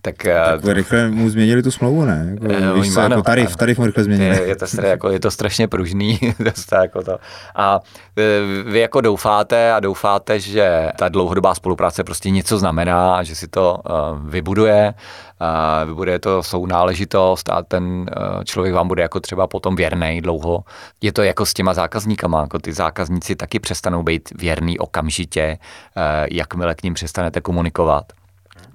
Tak, 0.05 0.25
eh, 0.25 0.35
tak 0.45 0.65
rychle 0.65 1.09
mu 1.09 1.29
změnili 1.29 1.63
tu 1.63 1.71
smlouvu, 1.71 2.05
ne? 2.05 2.35
Jako, 2.41 2.45
uh, 2.45 2.81
víš 2.81 2.93
co, 2.93 2.99
jako 2.99 3.21
tarif, 3.21 3.55
tarif 3.55 3.77
mu 3.77 3.85
rychle 3.85 4.03
změnili. 4.03 4.35
Je, 4.35 4.47
je, 4.47 4.55
to, 4.55 4.65
jako, 4.85 5.09
je 5.09 5.19
to 5.19 5.31
strašně 5.31 5.67
pružný. 5.67 6.19
to 6.69 6.75
jako 6.75 7.03
to. 7.03 7.17
A 7.55 7.79
vy, 8.15 8.23
vy 8.65 8.79
jako 8.79 9.01
doufáte 9.01 9.73
a 9.73 9.79
doufáte, 9.79 10.39
že 10.39 10.91
ta 10.97 11.09
dlouhodobá 11.09 11.55
spolupráce 11.55 12.03
prostě 12.03 12.29
něco 12.29 12.57
znamená 12.57 13.23
že 13.23 13.35
si 13.35 13.47
to 13.47 13.79
uh, 13.89 14.29
vybuduje, 14.29 14.93
uh, 15.41 15.89
vybuduje 15.89 16.19
to 16.19 16.43
sounáležitost 16.43 17.49
a 17.49 17.63
ten 17.63 17.83
uh, 17.83 18.43
člověk 18.43 18.73
vám 18.73 18.87
bude 18.87 19.01
jako 19.01 19.19
třeba 19.19 19.47
potom 19.47 19.75
věrný 19.75 20.21
dlouho. 20.21 20.63
Je 21.01 21.11
to 21.11 21.23
jako 21.23 21.45
s 21.45 21.53
těma 21.53 21.73
zákazníkama, 21.73 22.41
jako 22.41 22.59
ty 22.59 22.73
zákazníci 22.73 23.35
taky 23.35 23.59
přestanou 23.59 24.03
být 24.03 24.29
věrný 24.35 24.79
okamžitě, 24.79 25.57
uh, 25.97 26.03
jakmile 26.31 26.75
k 26.75 26.83
ním 26.83 26.93
přestanete 26.93 27.41
komunikovat. 27.41 28.05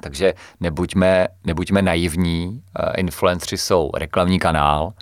Takže 0.01 0.35
nebuďme, 0.61 1.29
nebuďme 1.45 1.83
naivní, 1.83 2.63
eh, 2.79 2.93
influenceri 2.97 3.59
jsou 3.59 3.91
reklamní 3.95 4.39
kanál, 4.39 4.93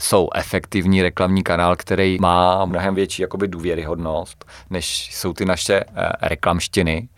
jsou 0.00 0.28
efektivní 0.34 1.02
reklamní 1.02 1.42
kanál, 1.42 1.76
který 1.76 2.18
má 2.20 2.64
mnohem 2.64 2.94
větší 2.94 3.22
jakoby 3.22 3.48
důvěryhodnost, 3.48 4.44
než 4.70 5.14
jsou 5.14 5.32
ty 5.32 5.44
naše 5.44 5.74
eh, 5.74 6.12
reklamštiny 6.22 7.08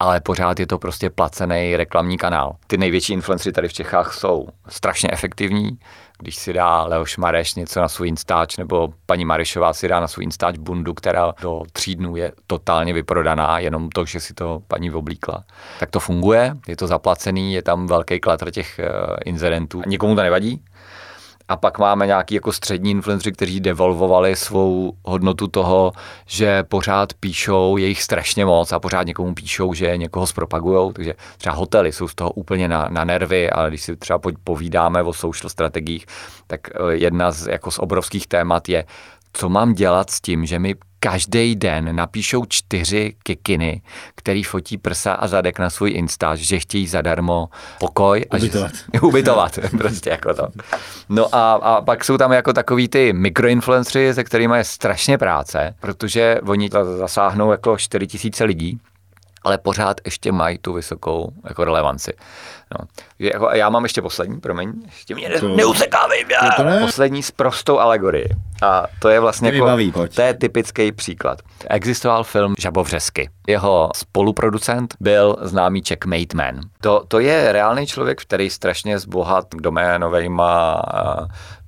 ale 0.00 0.20
pořád 0.20 0.60
je 0.60 0.66
to 0.66 0.78
prostě 0.78 1.10
placený 1.10 1.76
reklamní 1.76 2.18
kanál. 2.18 2.56
Ty 2.66 2.76
největší 2.76 3.12
influencery 3.12 3.52
tady 3.52 3.68
v 3.68 3.72
Čechách 3.72 4.14
jsou 4.14 4.48
strašně 4.68 5.08
efektivní, 5.12 5.78
když 6.18 6.36
si 6.36 6.52
dá 6.52 6.84
Leoš 6.84 7.16
Mareš 7.16 7.54
něco 7.54 7.80
na 7.80 7.88
svůj 7.88 8.08
Instač, 8.08 8.56
nebo 8.56 8.92
paní 9.06 9.24
Marešová 9.24 9.72
si 9.72 9.88
dá 9.88 10.00
na 10.00 10.08
svůj 10.08 10.24
Instač 10.24 10.58
bundu, 10.58 10.94
která 10.94 11.32
do 11.40 11.62
tří 11.72 11.96
dnů 11.96 12.16
je 12.16 12.32
totálně 12.46 12.92
vyprodaná, 12.92 13.58
jenom 13.58 13.88
to, 13.88 14.04
že 14.04 14.20
si 14.20 14.34
to 14.34 14.62
paní 14.68 14.90
oblíkla. 14.90 15.44
Tak 15.80 15.90
to 15.90 16.00
funguje, 16.00 16.56
je 16.68 16.76
to 16.76 16.86
zaplacený, 16.86 17.54
je 17.54 17.62
tam 17.62 17.86
velký 17.86 18.20
klatr 18.20 18.50
těch 18.50 18.80
uh, 18.80 19.16
inzerentů. 19.24 19.82
Nikomu 19.86 20.14
to 20.14 20.22
nevadí, 20.22 20.64
a 21.48 21.56
pak 21.56 21.78
máme 21.78 22.06
nějaký 22.06 22.34
jako 22.34 22.52
střední 22.52 22.90
influenceri, 22.90 23.32
kteří 23.32 23.60
devolvovali 23.60 24.36
svou 24.36 24.92
hodnotu 25.04 25.48
toho, 25.48 25.92
že 26.26 26.62
pořád 26.62 27.14
píšou, 27.14 27.76
je 27.76 27.86
jich 27.86 28.02
strašně 28.02 28.44
moc 28.46 28.72
a 28.72 28.78
pořád 28.78 29.02
někomu 29.02 29.34
píšou, 29.34 29.74
že 29.74 29.96
někoho 29.96 30.26
zpropagujou, 30.26 30.92
takže 30.92 31.14
třeba 31.38 31.54
hotely 31.54 31.92
jsou 31.92 32.08
z 32.08 32.14
toho 32.14 32.30
úplně 32.30 32.68
na, 32.68 32.88
na 32.90 33.04
nervy, 33.04 33.50
ale 33.50 33.68
když 33.68 33.82
si 33.82 33.96
třeba 33.96 34.20
povídáme 34.44 35.02
o 35.02 35.12
social 35.12 35.50
strategiích, 35.50 36.06
tak 36.46 36.60
eh, 36.70 36.94
jedna 36.94 37.30
z, 37.30 37.46
jako 37.46 37.70
z 37.70 37.78
obrovských 37.78 38.26
témat 38.26 38.68
je, 38.68 38.84
co 39.36 39.48
mám 39.48 39.74
dělat 39.74 40.10
s 40.10 40.20
tím, 40.20 40.46
že 40.46 40.58
mi 40.58 40.74
každý 41.00 41.56
den 41.56 41.96
napíšou 41.96 42.44
čtyři 42.48 43.14
kikiny, 43.22 43.82
který 44.14 44.42
fotí 44.42 44.78
prsa 44.78 45.12
a 45.12 45.26
zadek 45.26 45.58
na 45.58 45.70
svůj 45.70 45.90
Insta, 45.90 46.34
že 46.34 46.58
chtějí 46.58 46.86
zadarmo 46.86 47.48
pokoj. 47.80 48.24
A 48.30 48.36
ubytovat. 48.36 48.72
Že, 48.94 49.00
ubytovat, 49.00 49.58
prostě 49.78 50.10
jako 50.10 50.34
to. 50.34 50.48
No 51.08 51.34
a, 51.34 51.52
a 51.52 51.80
pak 51.80 52.04
jsou 52.04 52.16
tam 52.18 52.32
jako 52.32 52.52
takový 52.52 52.88
ty 52.88 53.12
mikroinfluenceri, 53.12 54.14
se 54.14 54.24
kterými 54.24 54.56
je 54.56 54.64
strašně 54.64 55.18
práce, 55.18 55.74
protože 55.80 56.40
oni 56.46 56.70
zasáhnou 56.98 57.50
jako 57.50 57.78
4 57.78 58.06
tisíce 58.06 58.44
lidí 58.44 58.80
ale 59.46 59.58
pořád 59.58 60.00
ještě 60.04 60.32
mají 60.32 60.58
tu 60.58 60.72
vysokou 60.72 61.32
jako 61.48 61.64
relevanci. 61.64 62.12
No. 62.78 62.86
Jako, 63.18 63.48
já 63.52 63.68
mám 63.68 63.82
ještě 63.82 64.02
poslední, 64.02 64.40
promiň, 64.40 64.72
ještě 64.86 65.14
mě 65.14 65.28
ne, 65.28 65.48
neusekávej, 65.56 66.24
to, 66.24 66.62
to 66.62 66.64
ne. 66.64 66.80
poslední 66.80 67.22
s 67.22 67.30
prostou 67.30 67.78
alegorii. 67.78 68.28
A 68.62 68.86
to 68.98 69.08
je 69.08 69.20
vlastně 69.20 69.48
jako, 69.48 69.64
baví, 69.64 69.92
to 70.14 70.22
je 70.22 70.34
typický 70.34 70.92
příklad. 70.92 71.42
Existoval 71.70 72.24
film 72.24 72.54
Žabovřesky. 72.58 73.30
Jeho 73.46 73.90
spoluproducent 73.96 74.94
byl 75.00 75.36
známý 75.40 75.82
Checkmate 75.88 76.36
Man. 76.36 76.60
To, 76.80 77.04
to 77.08 77.18
je 77.18 77.52
reálný 77.52 77.86
člověk, 77.86 78.22
který 78.22 78.50
strašně 78.50 78.98
zbohat 78.98 79.46
doménovejma, 79.54 80.82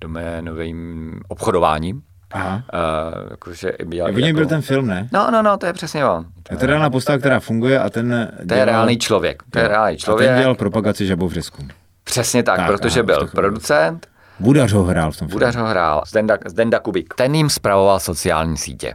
doménovým 0.01 1.21
obchodováním 1.29 2.03
Aha. 2.31 2.55
Uh, 2.55 3.31
jakože 3.31 3.73
měl, 3.85 4.07
jako... 4.07 4.37
byl 4.37 4.47
ten 4.47 4.63
film, 4.63 4.87
ne? 4.87 5.09
No, 5.13 5.31
no, 5.31 5.43
no, 5.43 5.57
to 5.57 5.67
je 5.67 5.73
přesně 5.73 6.07
on. 6.07 6.27
Je 6.51 6.57
to 6.57 6.67
reálná 6.67 6.91
postava, 6.91 7.19
která 7.19 7.41
funguje 7.41 7.81
a 7.81 7.91
ten... 7.91 8.33
To 8.39 8.45
dělal... 8.45 8.59
je 8.59 8.65
reálný 8.65 8.99
člověk. 8.99 9.43
To 9.51 9.59
je 9.59 9.69
reálný 9.69 9.97
člověk. 9.97 10.31
A 10.31 10.33
ten 10.33 10.41
dělal 10.41 10.55
propagaci 10.55 11.07
žabovřesku. 11.07 11.67
Přesně 12.05 12.43
tak, 12.43 12.57
tak 12.57 12.67
protože 12.67 13.03
byl 13.03 13.27
producent. 13.27 14.09
Budař 14.41 14.73
ho 14.73 14.85
hrál 14.85 15.13
v 15.13 15.17
tom 15.17 15.29
Budař 15.29 15.57
ho 15.57 15.67
hrál, 15.67 16.03
Zdenda, 16.07 16.39
Zdenda 16.47 16.79
Kubik. 16.79 17.15
Ten 17.15 17.35
jim 17.35 17.51
spravoval 17.51 18.01
sociální 18.01 18.57
sítě. 18.57 18.95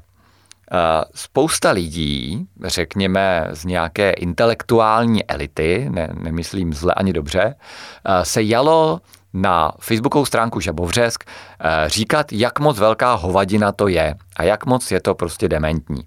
Uh, 0.73 0.79
spousta 1.15 1.71
lidí, 1.71 2.47
řekněme 2.63 3.47
z 3.51 3.65
nějaké 3.65 4.11
intelektuální 4.11 5.29
elity, 5.29 5.87
ne, 5.91 6.09
nemyslím 6.21 6.73
zle 6.73 6.93
ani 6.93 7.13
dobře, 7.13 7.45
uh, 7.45 8.23
se 8.23 8.43
jalo 8.43 8.99
na 9.33 9.71
facebookovou 9.79 10.25
stránku 10.25 10.59
Žabovřesk 10.59 11.23
eh, 11.23 11.89
říkat, 11.89 12.31
jak 12.31 12.59
moc 12.59 12.79
velká 12.79 13.13
hovadina 13.13 13.71
to 13.71 13.87
je 13.87 14.15
a 14.35 14.43
jak 14.43 14.65
moc 14.65 14.91
je 14.91 15.01
to 15.01 15.15
prostě 15.15 15.49
dementní. 15.49 16.03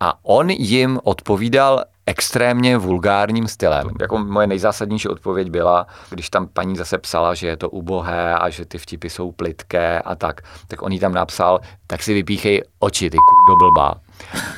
A 0.00 0.24
on 0.24 0.50
jim 0.50 1.00
odpovídal 1.04 1.84
extrémně 2.06 2.78
vulgárním 2.78 3.48
stylem. 3.48 3.88
Jako 4.00 4.18
moje 4.18 4.46
nejzásadnější 4.46 5.08
odpověď 5.08 5.50
byla, 5.50 5.86
když 6.10 6.30
tam 6.30 6.46
paní 6.46 6.76
zase 6.76 6.98
psala, 6.98 7.34
že 7.34 7.46
je 7.46 7.56
to 7.56 7.70
ubohé 7.70 8.34
a 8.34 8.50
že 8.50 8.64
ty 8.64 8.78
vtipy 8.78 9.10
jsou 9.10 9.32
plitké 9.32 10.00
a 10.00 10.14
tak, 10.14 10.40
tak 10.68 10.82
on 10.82 10.92
jí 10.92 10.98
tam 10.98 11.14
napsal, 11.14 11.60
tak 11.86 12.02
si 12.02 12.14
vypíchej 12.14 12.62
oči, 12.78 13.10
ty 13.10 13.16
do 13.50 13.56
blbá. 13.56 13.94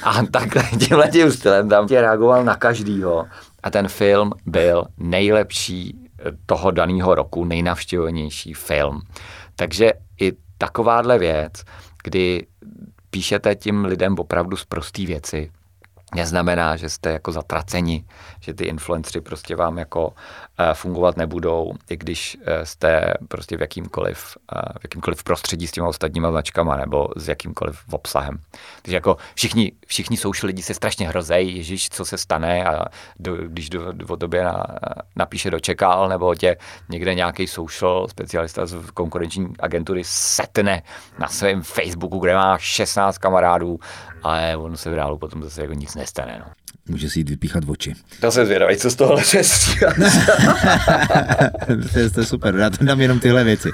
A 0.04 0.22
takhle 0.22 0.62
tímhle 0.78 1.08
tím 1.08 1.32
stylem 1.32 1.68
tam 1.68 1.86
tě 1.86 2.00
reagoval 2.00 2.44
na 2.44 2.56
každýho. 2.56 3.26
A 3.62 3.70
ten 3.70 3.88
film 3.88 4.32
byl 4.46 4.84
nejlepší 4.98 6.09
toho 6.46 6.70
daného 6.70 7.14
roku, 7.14 7.44
nejnavštěvovanější 7.44 8.54
film. 8.54 9.02
Takže 9.56 9.92
i 10.20 10.32
takováhle 10.58 11.18
věc, 11.18 11.52
kdy 12.04 12.46
píšete 13.10 13.54
tím 13.54 13.84
lidem 13.84 14.14
opravdu 14.18 14.56
z 14.56 14.64
prostý 14.64 15.06
věci, 15.06 15.50
neznamená, 16.14 16.76
že 16.76 16.88
jste 16.88 17.10
jako 17.10 17.32
zatraceni, 17.32 18.04
že 18.40 18.54
ty 18.54 18.64
influenceri 18.64 19.20
prostě 19.20 19.56
vám 19.56 19.78
jako 19.78 20.12
fungovat 20.74 21.16
nebudou, 21.16 21.72
i 21.90 21.96
když 21.96 22.36
eh, 22.46 22.66
jste 22.66 23.14
prostě 23.28 23.56
v 23.56 23.60
jakýmkoliv, 23.60 24.36
eh, 24.56 24.78
v 24.78 24.84
jakýmkoliv 24.84 25.24
prostředí 25.24 25.66
s 25.66 25.72
těma 25.72 25.88
ostatníma 25.88 26.30
značkama 26.30 26.76
nebo 26.76 27.08
s 27.16 27.28
jakýmkoliv 27.28 27.78
obsahem. 27.90 28.38
Takže 28.82 28.96
jako 28.96 29.16
všichni, 29.34 29.72
všichni 29.86 30.16
social 30.16 30.46
lidi 30.46 30.62
se 30.62 30.74
strašně 30.74 31.08
hrozejí, 31.08 31.56
ježíš, 31.56 31.88
co 31.88 32.04
se 32.04 32.18
stane 32.18 32.64
a 32.64 32.84
do, 33.18 33.36
když 33.36 33.70
do, 33.70 33.92
do, 33.92 34.06
o 34.06 34.16
tobě 34.16 34.44
na, 34.44 34.66
napíše 35.16 35.50
dočekal 35.50 36.08
nebo 36.08 36.34
tě 36.34 36.56
někde 36.88 37.14
nějaký 37.14 37.46
social 37.46 38.08
specialista 38.08 38.66
z 38.66 38.90
konkurenční 38.90 39.48
agentury 39.58 40.02
setne 40.04 40.82
na 41.18 41.28
svém 41.28 41.62
Facebooku, 41.62 42.18
kde 42.18 42.34
má 42.34 42.58
16 42.58 43.18
kamarádů, 43.18 43.78
ale 44.22 44.56
on 44.56 44.76
se 44.76 44.90
v 44.90 44.94
reálu 44.94 45.18
potom 45.18 45.42
zase 45.42 45.62
jako 45.62 45.74
nic 45.74 45.94
nestane. 45.94 46.42
No. 46.46 46.52
Může 46.90 47.10
si 47.10 47.20
jít 47.20 47.28
vypíchat 47.30 47.64
v 47.64 47.70
oči. 47.70 47.94
To 48.20 48.30
se 48.30 48.46
zvědavý, 48.46 48.76
co 48.76 48.90
z 48.90 48.94
tohohle 48.94 49.22
to 52.14 52.20
je 52.20 52.26
super, 52.26 52.54
já 52.54 52.70
tam 52.70 52.86
dám 52.86 53.00
jenom 53.00 53.20
tyhle 53.20 53.44
věci. 53.44 53.70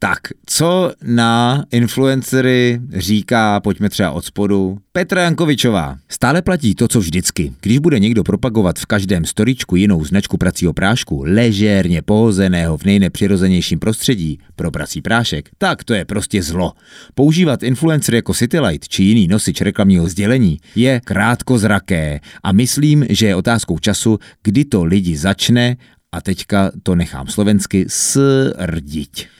Tak, 0.00 0.18
co 0.46 0.92
na 1.02 1.64
influencery 1.70 2.80
říká, 2.96 3.60
pojďme 3.60 3.88
třeba 3.88 4.10
od 4.10 4.24
spodu, 4.24 4.78
Petra 4.92 5.22
Jankovičová. 5.22 5.96
Stále 6.08 6.42
platí 6.42 6.74
to, 6.74 6.88
co 6.88 7.00
vždycky. 7.00 7.52
Když 7.60 7.78
bude 7.78 7.98
někdo 7.98 8.24
propagovat 8.24 8.78
v 8.78 8.86
každém 8.86 9.24
storičku 9.24 9.76
jinou 9.76 10.04
značku 10.04 10.36
pracího 10.36 10.72
prášku, 10.72 11.24
ležérně 11.26 12.02
pohozeného 12.02 12.76
v 12.76 12.84
nejnepřirozenějším 12.84 13.78
prostředí 13.78 14.38
pro 14.56 14.70
prací 14.70 15.02
prášek, 15.02 15.48
tak 15.58 15.84
to 15.84 15.94
je 15.94 16.04
prostě 16.04 16.42
zlo. 16.42 16.72
Používat 17.14 17.62
influencer 17.62 18.14
jako 18.14 18.34
Citylight 18.34 18.88
či 18.88 19.02
jiný 19.02 19.28
nosič 19.28 19.60
reklamního 19.60 20.08
sdělení 20.08 20.58
je 20.74 21.00
krátkozraké 21.04 22.20
a 22.42 22.52
myslím, 22.52 23.04
že 23.10 23.26
je 23.26 23.36
otázkou 23.36 23.78
času, 23.78 24.18
kdy 24.42 24.64
to 24.64 24.84
lidi 24.84 25.16
začne 25.16 25.76
a 26.12 26.20
teďka 26.20 26.70
to 26.82 26.94
nechám 26.94 27.26
slovensky 27.26 27.84
srdiť. 27.88 29.37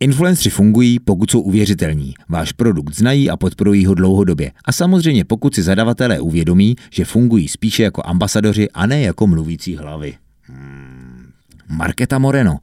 Influenceri 0.00 0.50
fungují, 0.50 0.98
pokud 0.98 1.30
jsou 1.30 1.40
uvěřitelní. 1.40 2.14
Váš 2.28 2.52
produkt 2.52 2.94
znají 2.94 3.30
a 3.30 3.36
podporují 3.36 3.86
ho 3.86 3.94
dlouhodobě. 3.94 4.52
A 4.64 4.72
samozřejmě 4.72 5.24
pokud 5.24 5.54
si 5.54 5.62
zadavatelé 5.62 6.20
uvědomí, 6.20 6.76
že 6.90 7.04
fungují 7.04 7.48
spíše 7.48 7.82
jako 7.82 8.02
ambasadoři 8.04 8.70
a 8.70 8.86
ne 8.86 9.00
jako 9.00 9.26
mluvící 9.26 9.76
hlavy. 9.76 10.14
Hmm. 10.42 11.26
Marketa 11.68 12.18
Moreno. 12.18 12.58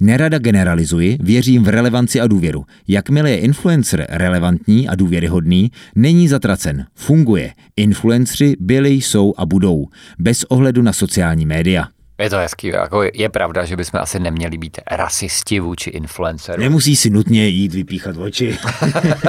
Nerada 0.00 0.38
generalizuji, 0.38 1.18
věřím 1.20 1.64
v 1.64 1.68
relevanci 1.68 2.20
a 2.20 2.26
důvěru. 2.26 2.64
Jakmile 2.88 3.30
je 3.30 3.38
influencer 3.38 4.06
relevantní 4.08 4.88
a 4.88 4.94
důvěryhodný, 4.94 5.70
není 5.94 6.28
zatracen, 6.28 6.86
funguje. 6.94 7.52
Influenceri 7.76 8.56
byli, 8.60 8.90
jsou 8.90 9.34
a 9.36 9.46
budou, 9.46 9.86
bez 10.18 10.44
ohledu 10.44 10.82
na 10.82 10.92
sociální 10.92 11.46
média. 11.46 11.88
Je 12.20 12.30
to 12.30 12.36
hezký, 12.36 12.66
jako 12.66 13.02
je 13.14 13.28
pravda, 13.28 13.64
že 13.64 13.76
bychom 13.76 14.00
asi 14.00 14.20
neměli 14.20 14.58
být 14.58 14.78
rasisti 14.90 15.60
vůči 15.60 15.90
influencerům. 15.90 16.62
Nemusí 16.62 16.96
si 16.96 17.10
nutně 17.10 17.46
jít 17.46 17.74
vypíchat 17.74 18.16
oči. 18.16 18.58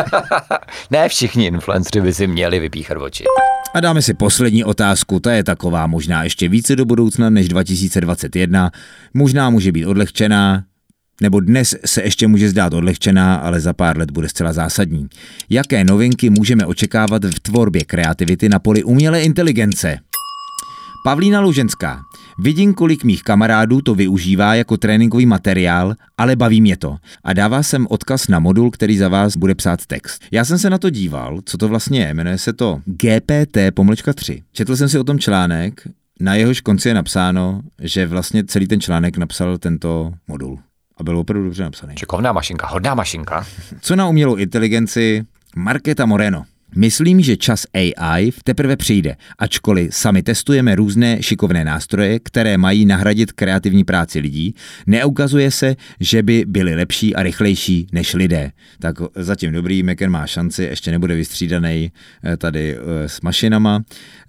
ne 0.91 1.09
všichni 1.09 1.45
influenceri 1.45 2.01
by 2.01 2.13
si 2.13 2.27
měli 2.27 2.59
vypíchat 2.59 2.97
oči. 2.97 3.23
A 3.73 3.79
dáme 3.79 4.01
si 4.01 4.13
poslední 4.13 4.63
otázku, 4.63 5.19
ta 5.19 5.33
je 5.33 5.43
taková 5.43 5.87
možná 5.87 6.23
ještě 6.23 6.49
více 6.49 6.75
do 6.75 6.85
budoucna 6.85 7.29
než 7.29 7.47
2021. 7.47 8.71
Možná 9.13 9.49
může 9.49 9.71
být 9.71 9.85
odlehčená, 9.85 10.63
nebo 11.21 11.39
dnes 11.39 11.75
se 11.85 12.01
ještě 12.01 12.27
může 12.27 12.49
zdát 12.49 12.73
odlehčená, 12.73 13.35
ale 13.35 13.59
za 13.59 13.73
pár 13.73 13.97
let 13.97 14.11
bude 14.11 14.29
zcela 14.29 14.53
zásadní. 14.53 15.07
Jaké 15.49 15.83
novinky 15.83 16.29
můžeme 16.29 16.65
očekávat 16.65 17.23
v 17.23 17.39
tvorbě 17.39 17.85
kreativity 17.85 18.49
na 18.49 18.59
poli 18.59 18.83
umělé 18.83 19.23
inteligence? 19.23 19.99
Pavlína 21.03 21.39
Luženská. 21.39 21.99
Vidím, 22.41 22.73
kolik 22.73 23.03
mých 23.03 23.23
kamarádů 23.23 23.81
to 23.81 23.95
využívá 23.95 24.55
jako 24.55 24.77
tréninkový 24.77 25.25
materiál, 25.25 25.95
ale 26.17 26.35
baví 26.35 26.61
mě 26.61 26.77
to. 26.77 26.97
A 27.23 27.33
dává 27.33 27.63
sem 27.63 27.87
odkaz 27.89 28.27
na 28.27 28.39
modul, 28.39 28.71
který 28.71 28.97
za 28.97 29.07
vás 29.09 29.37
bude 29.37 29.55
psát 29.55 29.85
text. 29.85 30.21
Já 30.31 30.45
jsem 30.45 30.57
se 30.57 30.69
na 30.69 30.77
to 30.77 30.89
díval, 30.89 31.39
co 31.45 31.57
to 31.57 31.67
vlastně 31.67 31.99
je, 31.99 32.13
jmenuje 32.13 32.37
se 32.37 32.53
to 32.53 32.81
GPT 32.85 33.57
pomlčka 33.73 34.13
3. 34.13 34.43
Četl 34.51 34.75
jsem 34.75 34.89
si 34.89 34.99
o 34.99 35.03
tom 35.03 35.19
článek, 35.19 35.87
na 36.19 36.35
jehož 36.35 36.61
konci 36.61 36.87
je 36.87 36.93
napsáno, 36.93 37.61
že 37.81 38.07
vlastně 38.07 38.43
celý 38.43 38.67
ten 38.67 38.81
článek 38.81 39.17
napsal 39.17 39.57
tento 39.57 40.11
modul. 40.27 40.59
A 40.97 41.03
byl 41.03 41.17
opravdu 41.17 41.45
dobře 41.45 41.63
napsaný. 41.63 41.95
Čekovná 41.95 42.31
mašinka, 42.31 42.67
hodná 42.67 42.95
mašinka. 42.95 43.45
Co 43.81 43.95
na 43.95 44.07
umělou 44.07 44.35
inteligenci? 44.35 45.23
Marketa 45.55 46.05
Moreno. 46.05 46.43
Myslím, 46.75 47.21
že 47.21 47.37
čas 47.37 47.65
AI 47.73 48.31
teprve 48.43 48.77
přijde, 48.77 49.15
ačkoliv 49.39 49.95
sami 49.95 50.23
testujeme 50.23 50.75
různé 50.75 51.23
šikovné 51.23 51.65
nástroje, 51.65 52.19
které 52.19 52.57
mají 52.57 52.85
nahradit 52.85 53.31
kreativní 53.31 53.83
práci 53.83 54.19
lidí, 54.19 54.55
neukazuje 54.87 55.51
se, 55.51 55.75
že 55.99 56.23
by 56.23 56.45
byly 56.47 56.75
lepší 56.75 57.15
a 57.15 57.23
rychlejší 57.23 57.87
než 57.91 58.13
lidé. 58.13 58.51
Tak 58.79 58.95
zatím 59.15 59.51
dobrý, 59.51 59.83
Mekan 59.83 60.09
má 60.09 60.27
šanci, 60.27 60.63
ještě 60.63 60.91
nebude 60.91 61.15
vystřídaný 61.15 61.91
eh, 62.23 62.37
tady 62.37 62.77
eh, 62.77 63.09
s 63.09 63.21
mašinama. 63.21 63.83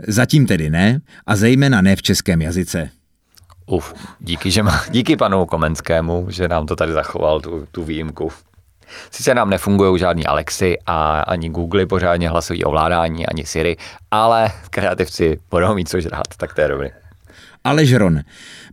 Zatím 0.09 0.46
tedy 0.46 0.70
ne, 0.70 1.00
a 1.26 1.37
zejména 1.37 1.81
ne 1.81 1.96
v 1.96 2.03
českém 2.03 2.42
jazyce. 2.42 2.90
Uf, 3.66 3.94
díky, 4.20 4.50
že 4.50 4.62
má, 4.62 4.83
díky 4.90 5.16
panu 5.16 5.46
Komenskému, 5.46 6.26
že 6.31 6.48
nám 6.48 6.66
to 6.66 6.76
tady 6.76 6.92
zachoval, 6.92 7.40
tu, 7.40 7.66
tu 7.72 7.85
výjimku. 7.85 8.31
Sice 9.11 9.35
nám 9.35 9.50
nefungují 9.50 9.98
žádný 9.98 10.26
Alexy 10.26 10.79
a 10.87 11.20
ani 11.20 11.48
Google 11.48 11.87
pořádně 11.87 12.29
hlasový 12.29 12.64
ovládání, 12.64 13.26
ani 13.26 13.46
Siri, 13.46 13.76
ale 14.11 14.50
kreativci 14.70 15.40
budou 15.50 15.74
mít 15.74 15.88
co 15.88 16.00
žrát, 16.00 16.29
tak 16.37 16.55
to 16.55 16.61
je 16.61 16.68
dobrý. 16.68 17.00
Ale 17.64 17.87
Žron, 17.87 18.20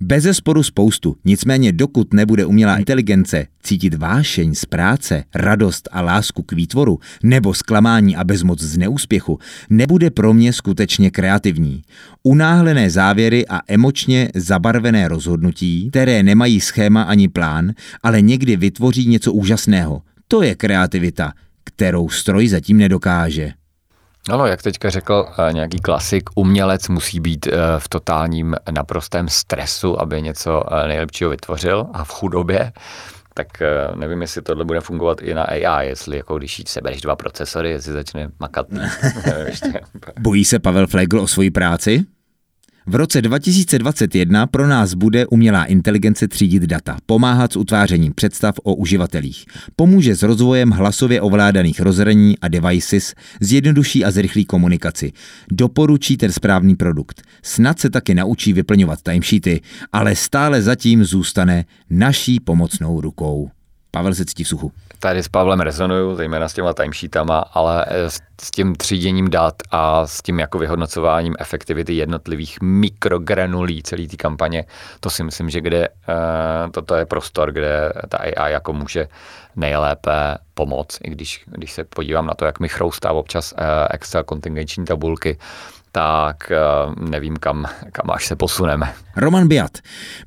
bez 0.02 0.28
sporu 0.32 0.64
spoustu, 0.64 1.16
nicméně 1.26 1.72
dokud 1.72 2.14
nebude 2.14 2.46
umělá 2.46 2.78
inteligence 2.78 3.48
cítit 3.64 3.94
vášeň 3.94 4.56
z 4.56 4.66
práce, 4.66 5.24
radost 5.36 5.90
a 5.92 6.02
lásku 6.02 6.44
k 6.44 6.52
výtvoru, 6.52 7.00
nebo 7.24 7.54
zklamání 7.54 8.16
a 8.16 8.24
bezmoc 8.24 8.62
z 8.62 8.78
neúspěchu, 8.78 9.40
nebude 9.70 10.10
pro 10.10 10.34
mě 10.34 10.54
skutečně 10.54 11.12
kreativní. 11.12 11.82
Unáhlené 12.24 12.90
závěry 12.90 13.48
a 13.48 13.60
emočně 13.68 14.30
zabarvené 14.36 15.08
rozhodnutí, 15.08 15.90
které 15.90 16.24
nemají 16.24 16.62
schéma 16.62 17.04
ani 17.04 17.28
plán, 17.28 17.72
ale 18.04 18.22
někdy 18.22 18.56
vytvoří 18.56 19.08
něco 19.08 19.34
úžasného. 19.34 20.02
To 20.28 20.44
je 20.44 20.56
kreativita, 20.56 21.34
kterou 21.64 22.10
stroj 22.10 22.48
zatím 22.48 22.78
nedokáže. 22.78 23.54
Ano, 24.30 24.46
jak 24.46 24.62
teďka 24.62 24.90
řekl 24.90 25.28
eh, 25.50 25.54
nějaký 25.54 25.80
klasik, 25.80 26.30
umělec 26.36 26.88
musí 26.88 27.20
být 27.20 27.48
eh, 27.48 27.52
v 27.78 27.90
totálním 27.90 28.56
naprostém 28.72 29.30
stresu, 29.30 30.02
aby 30.02 30.22
něco 30.22 30.64
eh, 30.74 30.88
nejlepšího 30.88 31.30
vytvořil 31.30 31.88
a 31.94 32.04
v 32.04 32.10
chudobě 32.10 32.72
tak 33.34 33.48
nevím, 33.96 34.22
jestli 34.22 34.42
tohle 34.42 34.66
bude 34.66 34.82
fungovat 34.82 35.22
i 35.22 35.34
na 35.34 35.44
AI, 35.44 35.88
jestli 35.88 36.18
jako 36.18 36.38
když 36.38 36.62
sebereš 36.68 37.02
dva 37.02 37.16
procesory, 37.16 37.70
jestli 37.70 37.94
začne 37.94 38.30
makat. 38.40 38.68
Bojí 40.20 40.46
se 40.46 40.60
Pavel 40.60 40.88
Flegl 40.88 41.20
o 41.20 41.28
svoji 41.28 41.52
práci? 41.52 42.06
V 42.90 42.96
roce 42.96 43.22
2021 43.22 44.48
pro 44.48 44.68
nás 44.68 44.94
bude 44.94 45.28
umělá 45.28 45.66
inteligence 45.66 46.28
třídit 46.28 46.64
data, 46.64 46.98
pomáhat 47.06 47.54
s 47.54 47.56
utvářením 47.56 48.14
představ 48.14 48.56
o 48.64 48.76
uživatelích, 48.76 49.46
pomůže 49.76 50.16
s 50.16 50.24
rozvojem 50.24 50.70
hlasově 50.70 51.22
ovládaných 51.22 51.80
rozhraní 51.80 52.40
a 52.40 52.48
devices, 52.48 53.14
zjednoduší 53.42 54.06
a 54.06 54.12
zrychlí 54.12 54.46
komunikaci, 54.46 55.12
doporučí 55.52 56.18
ten 56.18 56.32
správný 56.32 56.76
produkt, 56.76 57.22
snad 57.44 57.80
se 57.80 57.90
taky 57.90 58.16
naučí 58.16 58.54
vyplňovat 58.54 59.00
timesheety, 59.02 59.62
ale 59.94 60.16
stále 60.16 60.62
zatím 60.62 61.06
zůstane 61.06 61.66
naší 61.90 62.40
pomocnou 62.40 63.02
rukou. 63.02 63.50
Pavel 63.92 64.16
se 64.16 64.26
cítí 64.26 64.44
v 64.44 64.48
suchu. 64.48 64.72
Tady 65.00 65.24
s 65.24 65.28
Pavlem 65.28 65.60
rezonuju, 65.60 66.16
zejména 66.16 66.50
s 66.50 66.54
těma 66.54 66.74
timesheetama, 66.74 67.40
ale 67.40 67.86
eh, 67.88 68.10
s, 68.10 68.52
tím 68.52 68.76
tříděním 68.76 69.30
dat 69.30 69.56
a 69.72 70.08
s 70.08 70.22
tím 70.22 70.40
jako 70.40 70.60
vyhodnocováním 70.60 71.36
efektivity 71.40 71.94
jednotlivých 71.94 72.58
mikrogranulí 72.62 73.84
celé 73.84 74.08
té 74.08 74.18
kampaně, 74.18 74.66
to 75.00 75.10
si 75.10 75.24
myslím, 75.24 75.50
že 75.50 75.62
kde 75.62 75.90
uh, 75.90 76.72
toto 76.72 76.96
je 76.96 77.06
prostor, 77.06 77.52
kde 77.52 77.94
ta 78.10 78.18
AI 78.18 78.52
jako 78.52 78.74
může 78.74 79.08
nejlépe 79.56 80.38
pomoct, 80.54 81.00
i 81.04 81.10
když, 81.10 81.44
když 81.46 81.72
se 81.72 81.84
podívám 81.84 82.26
na 82.26 82.34
to, 82.34 82.46
jak 82.46 82.60
mi 82.60 82.70
chroustá 82.70 83.12
občas 83.12 83.52
uh, 83.54 83.60
Excel 83.92 84.24
kontingenční 84.24 84.86
tabulky, 84.86 85.38
tak 85.98 86.52
eh, 86.52 86.58
nevím, 87.10 87.36
kam, 87.36 87.66
kam 87.92 88.10
až 88.10 88.28
se 88.28 88.36
posuneme. 88.36 88.94
Roman 89.16 89.48
Biat. 89.48 89.78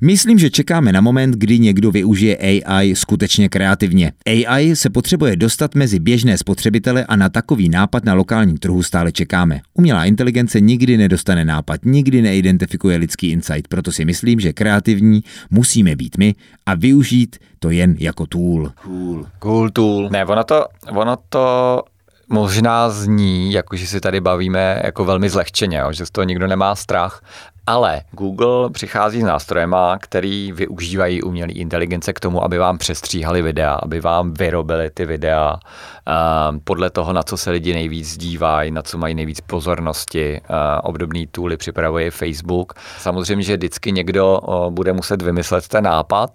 Myslím, 0.01 0.39
že 0.39 0.49
čekáme 0.49 0.91
na 0.91 1.01
moment, 1.01 1.35
kdy 1.35 1.59
někdo 1.59 1.91
využije 1.91 2.37
AI 2.37 2.95
skutečně 2.95 3.49
kreativně. 3.49 4.11
AI 4.25 4.75
se 4.75 4.89
potřebuje 4.89 5.35
dostat 5.35 5.75
mezi 5.75 5.99
běžné 5.99 6.37
spotřebitele 6.37 7.05
a 7.05 7.15
na 7.15 7.29
takový 7.29 7.69
nápad 7.69 8.05
na 8.05 8.13
lokálním 8.13 8.57
trhu 8.57 8.83
stále 8.83 9.11
čekáme. 9.11 9.61
Umělá 9.73 10.05
inteligence 10.05 10.59
nikdy 10.59 10.97
nedostane 10.97 11.45
nápad, 11.45 11.85
nikdy 11.85 12.21
neidentifikuje 12.21 12.97
lidský 12.97 13.31
insight, 13.31 13.67
proto 13.67 13.91
si 13.91 14.05
myslím, 14.05 14.39
že 14.39 14.53
kreativní 14.53 15.23
musíme 15.49 15.95
být 15.95 16.17
my 16.17 16.35
a 16.65 16.75
využít 16.75 17.37
to 17.59 17.69
jen 17.69 17.95
jako 17.99 18.25
tool. 18.25 18.71
Cool. 18.83 19.25
Cool 19.39 19.69
tool. 19.69 20.09
Ne, 20.11 20.25
ono 20.25 20.43
to, 20.43 20.65
ono 20.91 21.17
to 21.29 21.83
možná 22.31 22.89
zní, 22.89 23.53
jako 23.53 23.75
že 23.75 23.87
si 23.87 24.01
tady 24.01 24.21
bavíme 24.21 24.81
jako 24.83 25.05
velmi 25.05 25.29
zlehčeně, 25.29 25.77
jo, 25.77 25.93
že 25.93 26.05
z 26.05 26.11
toho 26.11 26.25
nikdo 26.25 26.47
nemá 26.47 26.75
strach, 26.75 27.21
ale 27.67 28.01
Google 28.11 28.69
přichází 28.69 29.21
s 29.21 29.23
nástrojema, 29.23 29.97
který 29.97 30.51
využívají 30.51 31.21
umělé 31.21 31.51
inteligence 31.51 32.13
k 32.13 32.19
tomu, 32.19 32.43
aby 32.43 32.57
vám 32.57 32.77
přestříhali 32.77 33.41
videa, 33.41 33.73
aby 33.73 33.99
vám 33.99 34.33
vyrobili 34.33 34.89
ty 34.89 35.05
videa 35.05 35.53
uh, 35.53 36.57
podle 36.63 36.89
toho, 36.89 37.13
na 37.13 37.23
co 37.23 37.37
se 37.37 37.51
lidi 37.51 37.73
nejvíc 37.73 38.17
dívají, 38.17 38.71
na 38.71 38.81
co 38.81 38.97
mají 38.97 39.15
nejvíc 39.15 39.41
pozornosti. 39.41 40.41
Uh, 40.49 40.55
obdobný 40.83 41.27
tooly 41.27 41.57
připravuje 41.57 42.11
Facebook. 42.11 42.73
Samozřejmě, 42.97 43.43
že 43.43 43.57
vždycky 43.57 43.91
někdo 43.91 44.39
uh, 44.39 44.71
bude 44.71 44.93
muset 44.93 45.21
vymyslet 45.21 45.67
ten 45.67 45.83
nápad 45.83 46.29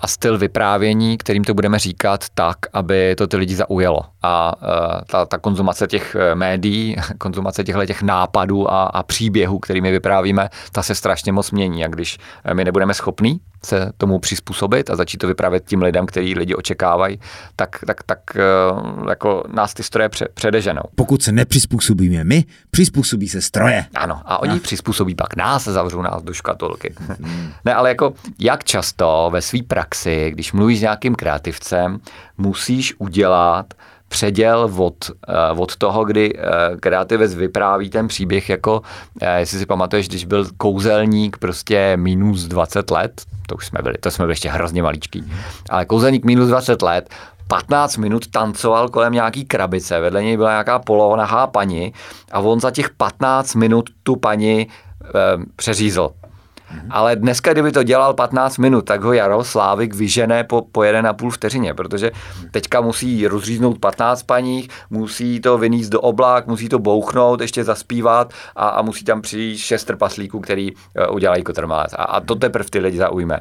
a 0.00 0.06
styl 0.06 0.38
vyprávění, 0.38 1.18
kterým 1.18 1.44
to 1.44 1.54
budeme 1.54 1.78
říkat 1.78 2.24
tak, 2.34 2.56
aby 2.72 3.14
to 3.18 3.26
ty 3.26 3.36
lidi 3.36 3.56
zaujalo. 3.56 4.00
A 4.22 4.62
uh, 4.62 5.00
ta, 5.06 5.26
ta 5.26 5.38
konzumace 5.38 5.86
těch 5.86 6.16
médií, 6.34 6.96
konzumace 7.18 7.64
těchto 7.64 7.86
těch 7.86 8.02
nápadů 8.02 8.72
a, 8.72 8.82
a 8.82 9.02
příběhů, 9.02 9.58
kterými 9.58 9.90
vyprávíme, 9.90 10.48
ta 10.72 10.82
se 10.82 10.94
strašně 10.94 11.32
moc 11.32 11.50
mění 11.50 11.84
a 11.84 11.88
když 11.88 12.18
eh, 12.44 12.54
my 12.54 12.64
nebudeme 12.64 12.94
schopní 12.94 13.40
se 13.64 13.92
tomu 13.96 14.18
přizpůsobit 14.18 14.90
a 14.90 14.96
začít 14.96 15.18
to 15.18 15.26
vyprávět 15.26 15.64
tím 15.66 15.82
lidem, 15.82 16.06
který 16.06 16.34
lidi 16.34 16.54
očekávají, 16.54 17.20
tak, 17.56 17.78
tak, 17.86 18.02
tak 18.02 18.20
jako 19.08 19.44
nás 19.52 19.74
ty 19.74 19.82
stroje 19.82 20.08
pře- 20.08 20.28
předeženou. 20.34 20.82
Pokud 20.94 21.22
se 21.22 21.32
nepřizpůsobíme 21.32 22.24
my, 22.24 22.44
přizpůsobí 22.70 23.28
se 23.28 23.40
stroje. 23.40 23.86
Ano, 23.94 24.20
a 24.24 24.42
oni 24.42 24.56
a. 24.56 24.58
přizpůsobí 24.58 25.14
pak 25.14 25.36
nás, 25.36 25.64
zavřou 25.64 26.02
nás 26.02 26.22
do 26.22 26.32
škatulky. 26.32 26.94
Hmm. 26.98 27.52
ne, 27.64 27.74
ale 27.74 27.88
jako 27.88 28.12
jak 28.38 28.64
často 28.64 29.30
ve 29.32 29.42
své 29.42 29.62
praxi, 29.62 30.30
když 30.30 30.52
mluvíš 30.52 30.78
s 30.78 30.82
nějakým 30.82 31.14
kreativcem, 31.14 32.00
musíš 32.38 32.94
udělat 32.98 33.74
předěl 34.10 34.70
od, 34.76 35.10
eh, 35.28 35.52
od 35.56 35.76
toho, 35.76 36.04
kdy 36.04 36.32
eh, 36.36 36.76
kreativec 36.80 37.34
vypráví 37.34 37.90
ten 37.90 38.08
příběh 38.08 38.50
jako, 38.50 38.82
eh, 39.20 39.40
jestli 39.40 39.58
si 39.58 39.66
pamatuješ, 39.66 40.08
když 40.08 40.24
byl 40.24 40.46
kouzelník 40.56 41.36
prostě 41.36 41.96
minus 41.96 42.44
20 42.44 42.90
let, 42.90 43.22
to 43.46 43.54
už 43.54 43.66
jsme 43.66 43.82
byli, 43.82 43.94
to 43.98 44.10
jsme 44.10 44.22
byli 44.22 44.32
ještě 44.32 44.50
hrozně 44.50 44.82
maličký, 44.82 45.32
ale 45.70 45.84
kouzelník 45.84 46.24
minus 46.24 46.48
20 46.48 46.82
let 46.82 47.10
15 47.48 47.96
minut 47.96 48.26
tancoval 48.26 48.88
kolem 48.88 49.12
nějaký 49.12 49.44
krabice, 49.44 50.00
vedle 50.00 50.22
něj 50.22 50.36
byla 50.36 50.50
nějaká 50.50 50.78
polohonahá 50.78 51.46
paní 51.46 51.92
a 52.32 52.40
on 52.40 52.60
za 52.60 52.70
těch 52.70 52.90
15 52.90 53.54
minut 53.54 53.90
tu 54.02 54.16
paní 54.16 54.60
e, 54.60 54.66
přeřízl. 55.56 56.10
Mm-hmm. 56.70 56.86
Ale 56.90 57.16
dneska, 57.16 57.52
kdyby 57.52 57.72
to 57.72 57.82
dělal 57.82 58.14
15 58.14 58.58
minut, 58.58 58.84
tak 58.84 59.02
ho 59.02 59.12
Jaro 59.12 59.44
Slávik 59.44 59.94
vyžené 59.94 60.44
po, 60.44 60.62
po 60.72 60.82
jeden 60.82 61.06
a 61.06 61.12
půl 61.12 61.30
vteřině, 61.30 61.74
protože 61.74 62.10
teďka 62.50 62.80
musí 62.80 63.26
rozříznout 63.26 63.78
15 63.78 64.22
paních, 64.22 64.68
musí 64.90 65.40
to 65.40 65.58
vyníst 65.58 65.92
do 65.92 66.00
oblak, 66.00 66.46
musí 66.46 66.68
to 66.68 66.78
bouchnout, 66.78 67.40
ještě 67.40 67.64
zaspívat 67.64 68.32
a, 68.56 68.68
a 68.68 68.82
musí 68.82 69.04
tam 69.04 69.22
přijít 69.22 69.58
šest 69.58 69.84
trpaslíků, 69.84 70.40
který 70.40 70.72
uh, 70.72 71.14
udělají 71.14 71.42
kotrmalec. 71.42 71.92
A, 71.92 71.96
a 71.96 72.20
to 72.20 72.34
teprve 72.34 72.70
ty 72.70 72.78
lidi 72.78 72.98
zaujme. 72.98 73.40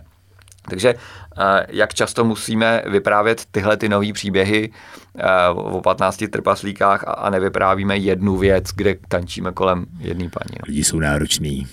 Takže 0.70 0.90
eh, 0.90 1.66
jak 1.70 1.94
často 1.94 2.26
musíme 2.26 2.84
vyprávět 2.88 3.46
tyhle 3.52 3.78
ty 3.78 3.90
nové 3.90 4.14
příběhy 4.14 4.72
eh, 5.18 5.50
o 5.50 5.82
15 5.82 6.24
trpaslíkách 6.32 7.04
a 7.08 7.30
nevyprávíme 7.30 7.98
jednu 7.98 8.38
věc, 8.38 8.66
kde 8.76 8.96
tančíme 9.08 9.52
kolem 9.52 9.86
jedné 10.00 10.30
paní. 10.30 10.56
No. 10.60 10.64
Lidi 10.68 10.84
jsou 10.84 11.00
nároční. 11.00 11.68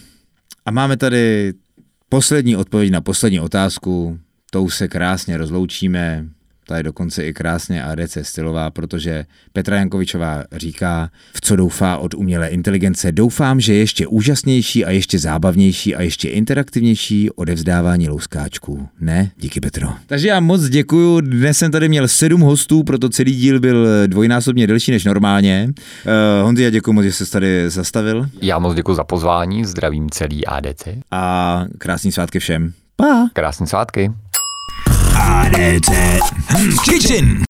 A 0.67 0.71
máme 0.71 0.97
tady 0.97 1.55
poslední 2.09 2.57
odpověď 2.57 2.91
na 2.91 3.01
poslední 3.01 3.41
otázku. 3.41 4.19
Tou 4.51 4.71
se 4.71 4.89
krásně 4.89 5.37
rozloučíme. 5.37 6.29
Ta 6.69 6.77
je 6.77 6.83
dokonce 6.83 7.27
i 7.27 7.33
krásně 7.33 7.85
ADC 7.85 8.19
stylová, 8.23 8.71
protože 8.71 9.25
Petra 9.53 9.77
Jankovičová 9.77 10.45
říká, 10.53 11.11
v 11.35 11.41
co 11.41 11.57
doufá 11.57 11.97
od 11.97 12.15
umělé 12.15 12.49
inteligence. 12.49 13.13
Doufám, 13.13 13.61
že 13.61 13.75
ještě 13.75 14.07
úžasnější 14.07 14.85
a 14.85 14.91
ještě 14.91 15.19
zábavnější 15.19 15.97
a 15.97 16.03
ještě 16.03 16.29
interaktivnější 16.29 17.31
odevzdávání 17.31 18.09
louskáčků. 18.09 18.89
Ne? 19.01 19.31
Díky 19.39 19.61
Petro. 19.61 19.89
Takže 20.07 20.29
já 20.29 20.41
moc 20.41 20.69
děkuju. 20.69 21.21
Dnes 21.21 21.59
jsem 21.59 21.71
tady 21.71 21.89
měl 21.89 22.09
sedm 22.09 22.41
hostů, 22.41 22.83
proto 22.83 23.09
celý 23.09 23.35
díl 23.35 23.61
byl 23.61 23.87
dvojnásobně 24.07 24.67
delší 24.67 24.91
než 24.93 25.05
normálně. 25.05 25.69
Uh, 25.69 26.45
Honzi, 26.45 26.63
já 26.63 26.71
děkuji 26.71 26.93
moc, 26.93 27.05
že 27.05 27.13
jsi 27.13 27.31
tady 27.31 27.71
zastavil. 27.71 28.29
Já 28.43 28.59
moc 28.59 28.75
děkuji 28.75 28.95
za 28.95 29.05
pozvání, 29.05 29.65
zdravím 29.65 30.11
celý 30.11 30.47
ADC. 30.47 30.89
A 31.11 31.65
krásný 31.79 32.13
svátky 32.13 32.39
všem. 32.39 32.73
Pa! 32.97 33.29
Krásný 33.33 33.67
svátky. 33.67 34.13
ADC 35.17 36.83
Kitchen 36.85 37.45